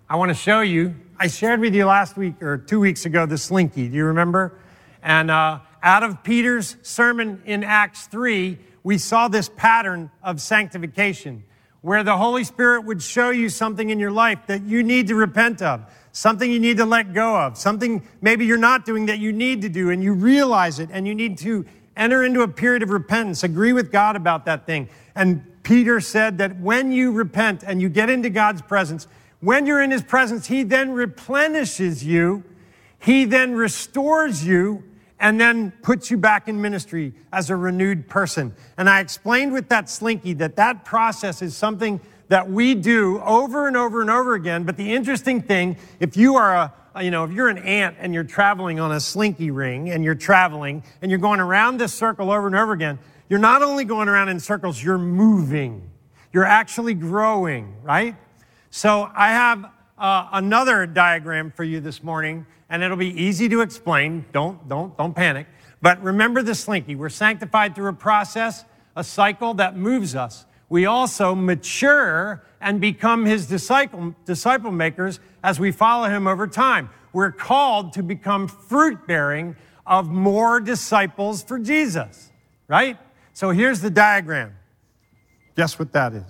I 0.09 0.15
want 0.15 0.29
to 0.29 0.33
show 0.33 0.61
you. 0.61 0.95
I 1.19 1.27
shared 1.27 1.59
with 1.59 1.75
you 1.75 1.83
last 1.87 2.15
week 2.15 2.41
or 2.41 2.57
two 2.57 2.79
weeks 2.79 3.05
ago 3.05 3.25
the 3.25 3.37
slinky. 3.37 3.89
Do 3.89 3.97
you 3.97 4.05
remember? 4.05 4.57
And 5.03 5.29
uh, 5.29 5.59
out 5.83 6.03
of 6.03 6.23
Peter's 6.23 6.77
sermon 6.83 7.43
in 7.45 7.65
Acts 7.65 8.07
3, 8.07 8.57
we 8.83 8.97
saw 8.97 9.27
this 9.27 9.49
pattern 9.57 10.09
of 10.23 10.39
sanctification 10.39 11.43
where 11.81 12.01
the 12.01 12.15
Holy 12.15 12.45
Spirit 12.45 12.85
would 12.85 13.01
show 13.01 13.29
you 13.29 13.49
something 13.49 13.89
in 13.89 13.99
your 13.99 14.11
life 14.11 14.39
that 14.47 14.61
you 14.61 14.81
need 14.81 15.09
to 15.09 15.15
repent 15.15 15.61
of, 15.61 15.81
something 16.13 16.49
you 16.49 16.61
need 16.61 16.77
to 16.77 16.85
let 16.85 17.13
go 17.13 17.35
of, 17.35 17.57
something 17.57 18.07
maybe 18.21 18.45
you're 18.45 18.57
not 18.57 18.85
doing 18.85 19.07
that 19.07 19.19
you 19.19 19.33
need 19.33 19.63
to 19.63 19.69
do, 19.69 19.89
and 19.89 20.01
you 20.01 20.13
realize 20.13 20.79
it, 20.79 20.87
and 20.93 21.05
you 21.05 21.13
need 21.13 21.37
to 21.39 21.65
enter 21.97 22.23
into 22.23 22.41
a 22.41 22.47
period 22.47 22.83
of 22.83 22.89
repentance, 22.89 23.43
agree 23.43 23.73
with 23.73 23.91
God 23.91 24.15
about 24.15 24.45
that 24.45 24.65
thing. 24.65 24.87
And 25.13 25.43
Peter 25.69 26.01
said 26.01 26.39
that 26.39 26.59
when 26.59 26.91
you 26.91 27.11
repent 27.11 27.63
and 27.63 27.79
you 27.79 27.89
get 27.89 28.09
into 28.09 28.27
God's 28.27 28.59
presence, 28.63 29.07
when 29.39 29.67
you're 29.67 29.83
in 29.83 29.91
his 29.91 30.01
presence, 30.01 30.47
he 30.47 30.63
then 30.63 30.93
replenishes 30.93 32.03
you, 32.03 32.43
he 32.97 33.23
then 33.23 33.53
restores 33.53 34.43
you, 34.43 34.83
and 35.19 35.39
then 35.39 35.71
puts 35.83 36.09
you 36.09 36.17
back 36.17 36.47
in 36.47 36.59
ministry 36.59 37.13
as 37.31 37.51
a 37.51 37.55
renewed 37.55 38.09
person. 38.09 38.55
And 38.79 38.89
I 38.89 38.99
explained 38.99 39.53
with 39.53 39.69
that 39.69 39.91
slinky 39.91 40.33
that 40.33 40.55
that 40.55 40.85
process 40.85 41.43
is 41.43 41.55
something 41.55 42.01
that 42.29 42.49
we 42.49 42.73
do 42.73 43.21
over 43.21 43.67
and 43.67 43.77
over 43.77 44.01
and 44.01 44.09
over 44.09 44.33
again. 44.33 44.63
But 44.63 44.75
the 44.75 44.91
interesting 44.91 45.39
thing, 45.39 45.77
if 45.99 46.17
you 46.17 46.35
are 46.35 46.55
a, 46.95 47.03
you 47.03 47.11
know, 47.11 47.25
if 47.25 47.31
you're 47.31 47.47
an 47.47 47.59
ant 47.59 47.95
and 47.99 48.11
you're 48.11 48.23
traveling 48.23 48.79
on 48.79 48.91
a 48.91 48.99
slinky 48.99 49.51
ring 49.51 49.91
and 49.91 50.03
you're 50.03 50.15
traveling 50.15 50.83
and 51.03 51.11
you're 51.11 51.19
going 51.19 51.39
around 51.39 51.77
this 51.77 51.93
circle 51.93 52.31
over 52.31 52.47
and 52.47 52.55
over 52.55 52.71
again, 52.71 52.97
you're 53.29 53.39
not 53.39 53.61
only 53.61 53.85
going 53.85 54.09
around 54.09 54.29
in 54.29 54.39
circles, 54.39 54.83
you're 54.83 54.97
moving. 54.97 55.89
You're 56.33 56.45
actually 56.45 56.95
growing, 56.95 57.75
right? 57.83 58.15
So 58.71 59.09
I 59.15 59.29
have 59.29 59.65
uh, 59.97 60.29
another 60.33 60.85
diagram 60.85 61.51
for 61.51 61.63
you 61.63 61.79
this 61.79 62.03
morning 62.03 62.45
and 62.69 62.83
it'll 62.83 62.97
be 62.97 63.21
easy 63.21 63.49
to 63.49 63.61
explain. 63.61 64.25
Don't, 64.31 64.67
don't, 64.69 64.95
don't 64.97 65.15
panic. 65.15 65.47
But 65.81 66.01
remember 66.03 66.43
the 66.43 66.55
slinky. 66.55 66.95
We're 66.95 67.09
sanctified 67.09 67.75
through 67.75 67.89
a 67.89 67.93
process, 67.93 68.65
a 68.95 69.03
cycle 69.03 69.55
that 69.55 69.75
moves 69.75 70.15
us. 70.15 70.45
We 70.69 70.85
also 70.85 71.33
mature 71.33 72.43
and 72.61 72.79
become 72.79 73.25
his 73.25 73.47
disciple, 73.47 74.15
disciple 74.25 74.71
makers 74.71 75.19
as 75.43 75.59
we 75.59 75.71
follow 75.71 76.09
him 76.09 76.27
over 76.27 76.45
time. 76.47 76.89
We're 77.11 77.31
called 77.31 77.93
to 77.93 78.03
become 78.03 78.47
fruit 78.47 79.07
bearing 79.07 79.55
of 79.85 80.09
more 80.09 80.59
disciples 80.59 81.41
for 81.41 81.57
Jesus, 81.57 82.31
right? 82.67 82.99
So 83.33 83.51
here's 83.51 83.81
the 83.81 83.89
diagram. 83.89 84.55
Guess 85.55 85.79
what 85.79 85.91
that 85.93 86.13
is? 86.13 86.23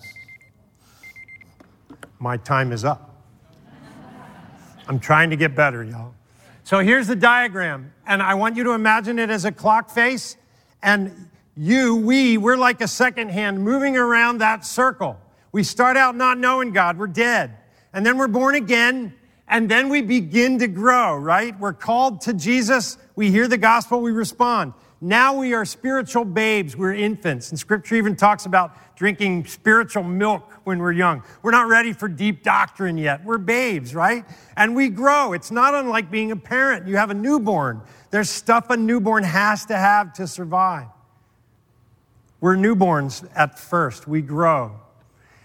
My 2.19 2.37
time 2.37 2.71
is 2.71 2.83
up. 2.83 3.15
I'm 4.87 4.99
trying 4.99 5.29
to 5.29 5.35
get 5.35 5.55
better, 5.55 5.83
y'all. 5.83 6.13
So 6.63 6.79
here's 6.79 7.07
the 7.07 7.15
diagram, 7.15 7.93
and 8.05 8.21
I 8.21 8.35
want 8.35 8.55
you 8.55 8.63
to 8.65 8.71
imagine 8.71 9.17
it 9.17 9.29
as 9.29 9.45
a 9.45 9.51
clock 9.51 9.89
face, 9.89 10.37
and 10.83 11.29
you, 11.55 11.95
we, 11.95 12.37
we're 12.37 12.57
like 12.57 12.81
a 12.81 12.87
second 12.87 13.29
hand 13.29 13.63
moving 13.63 13.97
around 13.97 14.39
that 14.39 14.65
circle. 14.65 15.19
We 15.51 15.63
start 15.63 15.97
out 15.97 16.15
not 16.15 16.37
knowing 16.37 16.71
God, 16.71 16.97
we're 16.97 17.07
dead. 17.07 17.55
And 17.91 18.05
then 18.05 18.17
we're 18.17 18.27
born 18.27 18.53
again, 18.53 19.13
and 19.47 19.69
then 19.69 19.89
we 19.89 20.01
begin 20.01 20.59
to 20.59 20.67
grow, 20.67 21.15
right? 21.15 21.59
We're 21.59 21.73
called 21.73 22.21
to 22.21 22.33
Jesus, 22.33 22.97
we 23.15 23.31
hear 23.31 23.47
the 23.47 23.57
gospel, 23.57 24.01
we 24.01 24.11
respond. 24.11 24.73
Now 25.01 25.33
we 25.33 25.53
are 25.53 25.63
spiritual 25.63 26.25
babes, 26.25 26.75
we're 26.75 26.93
infants. 26.93 27.51
And 27.51 27.59
scripture 27.59 27.95
even 27.95 28.17
talks 28.17 28.45
about 28.45 28.75
drinking 28.97 29.45
spiritual 29.45 30.03
milk 30.03 30.51
when 30.65 30.79
we're 30.79 30.91
young. 30.91 31.23
We're 31.41 31.51
not 31.51 31.69
ready 31.69 31.93
for 31.93 32.09
deep 32.09 32.43
doctrine 32.43 32.97
yet. 32.97 33.23
We're 33.23 33.37
babes, 33.37 33.95
right? 33.95 34.25
And 34.57 34.75
we 34.75 34.89
grow. 34.89 35.31
It's 35.31 35.51
not 35.51 35.73
unlike 35.73 36.11
being 36.11 36.31
a 36.31 36.35
parent. 36.35 36.85
You 36.85 36.97
have 36.97 37.11
a 37.11 37.13
newborn. 37.13 37.81
There's 38.11 38.29
stuff 38.29 38.69
a 38.69 38.75
newborn 38.75 39.23
has 39.23 39.65
to 39.67 39.77
have 39.77 40.11
to 40.13 40.27
survive. 40.27 40.87
We're 42.41 42.57
newborns 42.57 43.27
at 43.35 43.57
first, 43.57 44.07
we 44.07 44.21
grow. 44.21 44.79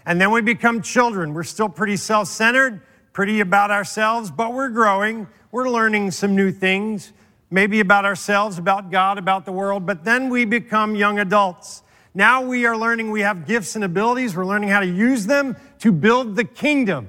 And 0.05 0.19
then 0.19 0.31
we 0.31 0.41
become 0.41 0.81
children. 0.81 1.33
We're 1.33 1.43
still 1.43 1.69
pretty 1.69 1.97
self 1.97 2.27
centered, 2.27 2.81
pretty 3.13 3.39
about 3.39 3.71
ourselves, 3.71 4.31
but 4.31 4.53
we're 4.53 4.69
growing. 4.69 5.27
We're 5.51 5.69
learning 5.69 6.11
some 6.11 6.35
new 6.35 6.51
things 6.51 7.13
maybe 7.55 7.79
about 7.79 8.03
ourselves, 8.03 8.57
about 8.57 8.91
God, 8.91 9.17
about 9.17 9.45
the 9.45 9.51
world, 9.53 9.85
but 9.85 10.03
then 10.03 10.29
we 10.29 10.43
become 10.43 10.93
young 10.93 11.19
adults. 11.19 11.83
Now 12.13 12.41
we 12.41 12.65
are 12.65 12.75
learning 12.75 13.11
we 13.11 13.21
have 13.21 13.47
gifts 13.47 13.75
and 13.75 13.85
abilities. 13.85 14.35
We're 14.35 14.45
learning 14.45 14.67
how 14.67 14.81
to 14.81 14.85
use 14.85 15.25
them 15.25 15.55
to 15.79 15.93
build 15.93 16.35
the 16.35 16.43
kingdom, 16.43 17.07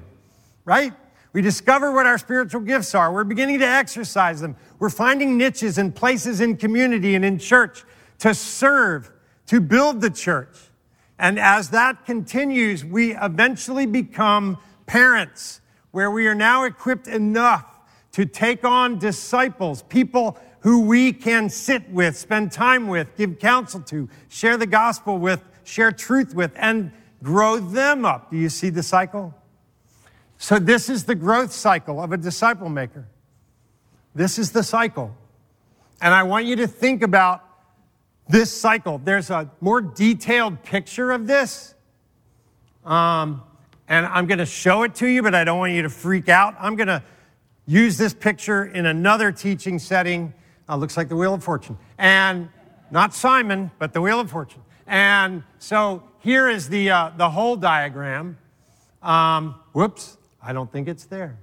right? 0.63 0.93
We 1.33 1.41
discover 1.41 1.91
what 1.91 2.05
our 2.05 2.17
spiritual 2.17 2.61
gifts 2.61 2.95
are. 2.95 3.11
We're 3.11 3.25
beginning 3.25 3.59
to 3.59 3.67
exercise 3.67 4.39
them. 4.39 4.55
We're 4.79 4.89
finding 4.89 5.37
niches 5.37 5.77
and 5.77 5.93
places 5.93 6.39
in 6.39 6.55
community 6.55 7.13
and 7.15 7.25
in 7.25 7.39
church 7.39 7.83
to 8.19 8.33
serve, 8.33 9.11
to 9.47 9.59
build 9.59 9.99
the 9.99 10.09
church. 10.09 10.55
And 11.19 11.37
as 11.37 11.71
that 11.71 12.05
continues, 12.05 12.85
we 12.85 13.17
eventually 13.17 13.85
become 13.85 14.59
parents 14.85 15.59
where 15.91 16.09
we 16.09 16.25
are 16.27 16.35
now 16.35 16.63
equipped 16.63 17.09
enough 17.09 17.76
to 18.17 18.25
take 18.25 18.65
on 18.65 18.97
disciples, 18.97 19.83
people 19.83 20.39
who 20.61 20.81
we 20.81 21.13
can 21.13 21.51
sit 21.51 21.87
with, 21.91 22.17
spend 22.17 22.51
time 22.51 22.87
with, 22.87 23.15
give 23.15 23.37
counsel 23.37 23.79
to, 23.79 24.09
share 24.27 24.57
the 24.57 24.65
gospel 24.65 25.19
with, 25.19 25.43
share 25.63 25.91
truth 25.91 26.33
with, 26.33 26.51
and 26.55 26.91
grow 27.21 27.59
them 27.59 28.05
up. 28.05 28.31
Do 28.31 28.37
you 28.37 28.49
see 28.49 28.71
the 28.71 28.81
cycle? 28.81 29.35
So, 30.39 30.57
this 30.57 30.89
is 30.89 31.03
the 31.03 31.13
growth 31.13 31.51
cycle 31.51 32.01
of 32.01 32.11
a 32.11 32.17
disciple 32.17 32.69
maker. 32.69 33.07
This 34.15 34.39
is 34.39 34.51
the 34.51 34.63
cycle. 34.63 35.15
And 36.01 36.11
I 36.11 36.23
want 36.23 36.47
you 36.47 36.55
to 36.55 36.65
think 36.65 37.03
about 37.03 37.43
this 38.27 38.51
cycle. 38.51 38.97
There's 38.97 39.29
a 39.29 39.51
more 39.61 39.79
detailed 39.79 40.63
picture 40.63 41.11
of 41.11 41.27
this. 41.27 41.75
Um, 42.83 43.43
and 43.87 44.07
I'm 44.07 44.25
going 44.25 44.39
to 44.39 44.47
show 44.47 44.81
it 44.81 44.95
to 44.95 45.07
you, 45.07 45.21
but 45.21 45.35
I 45.35 45.43
don't 45.43 45.59
want 45.59 45.73
you 45.73 45.83
to 45.83 45.89
freak 45.91 46.29
out. 46.29 46.55
I'm 46.59 46.75
going 46.75 46.87
to 46.87 47.03
use 47.67 47.97
this 47.97 48.13
picture 48.13 48.65
in 48.65 48.85
another 48.85 49.31
teaching 49.31 49.77
setting. 49.77 50.33
Uh, 50.67 50.77
looks 50.77 50.97
like 50.97 51.09
the 51.09 51.15
Wheel 51.15 51.33
of 51.33 51.43
Fortune. 51.43 51.77
And 51.97 52.49
not 52.89 53.13
Simon, 53.13 53.69
but 53.77 53.93
the 53.93 54.01
Wheel 54.01 54.19
of 54.19 54.31
Fortune. 54.31 54.61
And 54.87 55.43
so 55.59 56.03
here 56.19 56.49
is 56.49 56.69
the, 56.69 56.89
uh, 56.89 57.11
the 57.17 57.29
whole 57.29 57.57
diagram. 57.57 58.37
Um, 59.03 59.55
whoops, 59.73 60.17
I 60.41 60.53
don't 60.53 60.71
think 60.71 60.87
it's 60.87 61.05
there. 61.05 61.37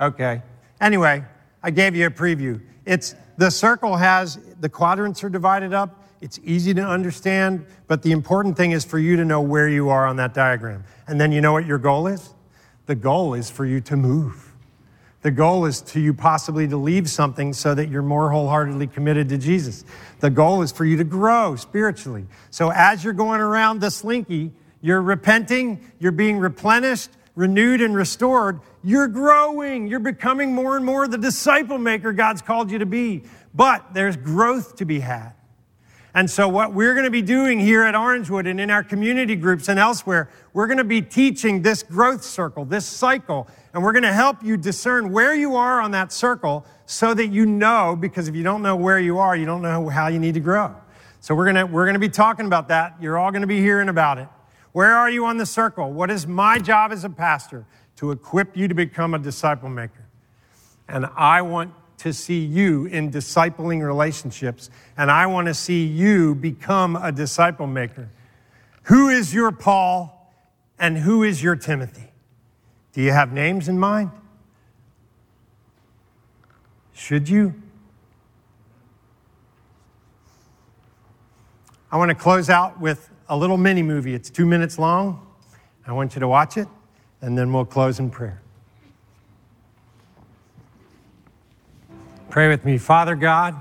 Okay. 0.00 0.42
Anyway, 0.80 1.24
I 1.62 1.70
gave 1.70 1.94
you 1.94 2.06
a 2.06 2.10
preview. 2.10 2.60
It's 2.84 3.14
the 3.36 3.50
circle 3.50 3.96
has 3.96 4.38
the 4.60 4.68
quadrants 4.68 5.22
are 5.22 5.28
divided 5.28 5.72
up. 5.72 6.02
It's 6.20 6.38
easy 6.44 6.72
to 6.74 6.82
understand, 6.82 7.66
but 7.88 8.02
the 8.02 8.12
important 8.12 8.56
thing 8.56 8.72
is 8.72 8.84
for 8.84 8.98
you 8.98 9.16
to 9.16 9.24
know 9.24 9.40
where 9.40 9.68
you 9.68 9.88
are 9.88 10.06
on 10.06 10.16
that 10.16 10.34
diagram. 10.34 10.84
And 11.06 11.20
then 11.20 11.32
you 11.32 11.40
know 11.40 11.52
what 11.52 11.66
your 11.66 11.78
goal 11.78 12.06
is? 12.06 12.30
The 12.86 12.94
goal 12.94 13.34
is 13.34 13.50
for 13.50 13.64
you 13.64 13.80
to 13.82 13.96
move. 13.96 14.51
The 15.22 15.30
goal 15.30 15.66
is 15.66 15.80
to 15.82 16.00
you 16.00 16.12
possibly 16.12 16.66
to 16.66 16.76
leave 16.76 17.08
something 17.08 17.52
so 17.52 17.74
that 17.74 17.88
you're 17.88 18.02
more 18.02 18.30
wholeheartedly 18.30 18.88
committed 18.88 19.28
to 19.28 19.38
Jesus. 19.38 19.84
The 20.18 20.30
goal 20.30 20.62
is 20.62 20.72
for 20.72 20.84
you 20.84 20.96
to 20.96 21.04
grow 21.04 21.54
spiritually. 21.54 22.26
So 22.50 22.70
as 22.70 23.04
you're 23.04 23.12
going 23.12 23.40
around 23.40 23.80
the 23.80 23.90
slinky, 23.90 24.52
you're 24.80 25.00
repenting, 25.00 25.92
you're 26.00 26.10
being 26.10 26.38
replenished, 26.38 27.10
renewed, 27.36 27.80
and 27.80 27.94
restored. 27.94 28.60
You're 28.82 29.06
growing. 29.06 29.86
You're 29.86 30.00
becoming 30.00 30.54
more 30.54 30.76
and 30.76 30.84
more 30.84 31.06
the 31.06 31.18
disciple 31.18 31.78
maker 31.78 32.12
God's 32.12 32.42
called 32.42 32.72
you 32.72 32.80
to 32.80 32.86
be. 32.86 33.22
But 33.54 33.94
there's 33.94 34.16
growth 34.16 34.76
to 34.76 34.84
be 34.84 35.00
had. 35.00 35.34
And 36.14 36.28
so, 36.28 36.46
what 36.48 36.74
we're 36.74 36.92
going 36.92 37.06
to 37.06 37.10
be 37.10 37.22
doing 37.22 37.58
here 37.58 37.84
at 37.84 37.94
Orangewood 37.94 38.46
and 38.46 38.60
in 38.60 38.70
our 38.70 38.82
community 38.82 39.34
groups 39.34 39.68
and 39.68 39.78
elsewhere, 39.78 40.28
we're 40.52 40.66
going 40.66 40.78
to 40.78 40.84
be 40.84 41.00
teaching 41.00 41.62
this 41.62 41.82
growth 41.82 42.22
circle, 42.22 42.66
this 42.66 42.84
cycle, 42.84 43.48
and 43.72 43.82
we're 43.82 43.92
going 43.92 44.02
to 44.02 44.12
help 44.12 44.42
you 44.42 44.56
discern 44.56 45.12
where 45.12 45.34
you 45.34 45.56
are 45.56 45.80
on 45.80 45.92
that 45.92 46.12
circle 46.12 46.66
so 46.84 47.14
that 47.14 47.28
you 47.28 47.46
know, 47.46 47.96
because 47.98 48.28
if 48.28 48.34
you 48.34 48.42
don't 48.42 48.62
know 48.62 48.76
where 48.76 48.98
you 48.98 49.18
are, 49.18 49.34
you 49.34 49.46
don't 49.46 49.62
know 49.62 49.88
how 49.88 50.08
you 50.08 50.18
need 50.18 50.34
to 50.34 50.40
grow. 50.40 50.74
So, 51.20 51.34
we're 51.34 51.44
going 51.44 51.66
to, 51.66 51.66
we're 51.66 51.84
going 51.84 51.94
to 51.94 52.00
be 52.00 52.08
talking 52.08 52.46
about 52.46 52.68
that. 52.68 52.96
You're 53.00 53.16
all 53.16 53.30
going 53.30 53.42
to 53.42 53.46
be 53.46 53.60
hearing 53.60 53.88
about 53.88 54.18
it. 54.18 54.28
Where 54.72 54.96
are 54.96 55.08
you 55.08 55.24
on 55.26 55.36
the 55.36 55.46
circle? 55.46 55.92
What 55.92 56.10
is 56.10 56.26
my 56.26 56.58
job 56.58 56.92
as 56.92 57.04
a 57.04 57.10
pastor? 57.10 57.64
To 57.96 58.10
equip 58.10 58.56
you 58.56 58.66
to 58.66 58.74
become 58.74 59.14
a 59.14 59.18
disciple 59.18 59.68
maker. 59.68 60.04
And 60.88 61.06
I 61.16 61.42
want 61.42 61.72
to 61.98 62.12
see 62.12 62.40
you 62.40 62.86
in 62.86 63.12
discipling 63.12 63.80
relationships, 63.86 64.70
and 64.96 65.08
I 65.08 65.26
want 65.26 65.46
to 65.46 65.54
see 65.54 65.86
you 65.86 66.34
become 66.34 66.96
a 66.96 67.12
disciple 67.12 67.68
maker. 67.68 68.08
Who 68.84 69.08
is 69.08 69.32
your 69.32 69.52
Paul 69.52 70.34
and 70.80 70.98
who 70.98 71.22
is 71.22 71.42
your 71.42 71.54
Timothy? 71.54 72.11
Do 72.92 73.02
you 73.02 73.12
have 73.12 73.32
names 73.32 73.68
in 73.68 73.78
mind? 73.78 74.10
Should 76.92 77.28
you? 77.28 77.54
I 81.90 81.96
want 81.96 82.10
to 82.10 82.14
close 82.14 82.48
out 82.48 82.80
with 82.80 83.10
a 83.28 83.36
little 83.36 83.56
mini 83.56 83.82
movie. 83.82 84.14
It's 84.14 84.30
two 84.30 84.46
minutes 84.46 84.78
long. 84.78 85.26
I 85.86 85.92
want 85.92 86.14
you 86.14 86.20
to 86.20 86.28
watch 86.28 86.56
it, 86.56 86.68
and 87.20 87.36
then 87.36 87.52
we'll 87.52 87.64
close 87.64 87.98
in 87.98 88.10
prayer. 88.10 88.40
Pray 92.30 92.48
with 92.48 92.64
me. 92.64 92.78
Father 92.78 93.14
God, 93.14 93.56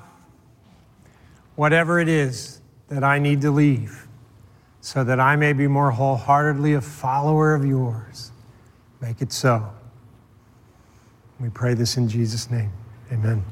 whatever 1.55 1.99
it 1.99 2.07
is 2.07 2.61
that 2.88 3.03
I 3.03 3.19
need 3.19 3.41
to 3.41 3.51
leave 3.51 4.07
so 4.82 5.03
that 5.03 5.19
I 5.19 5.36
may 5.36 5.53
be 5.53 5.67
more 5.67 5.91
wholeheartedly 5.91 6.73
a 6.73 6.82
follower 6.82 7.53
of 7.53 7.65
yours, 7.65 8.30
make 9.01 9.21
it 9.21 9.31
so. 9.31 9.67
We 11.39 11.49
pray 11.49 11.73
this 11.73 11.97
in 11.97 12.07
Jesus' 12.07 12.49
name. 12.51 12.71
Amen. 13.11 13.43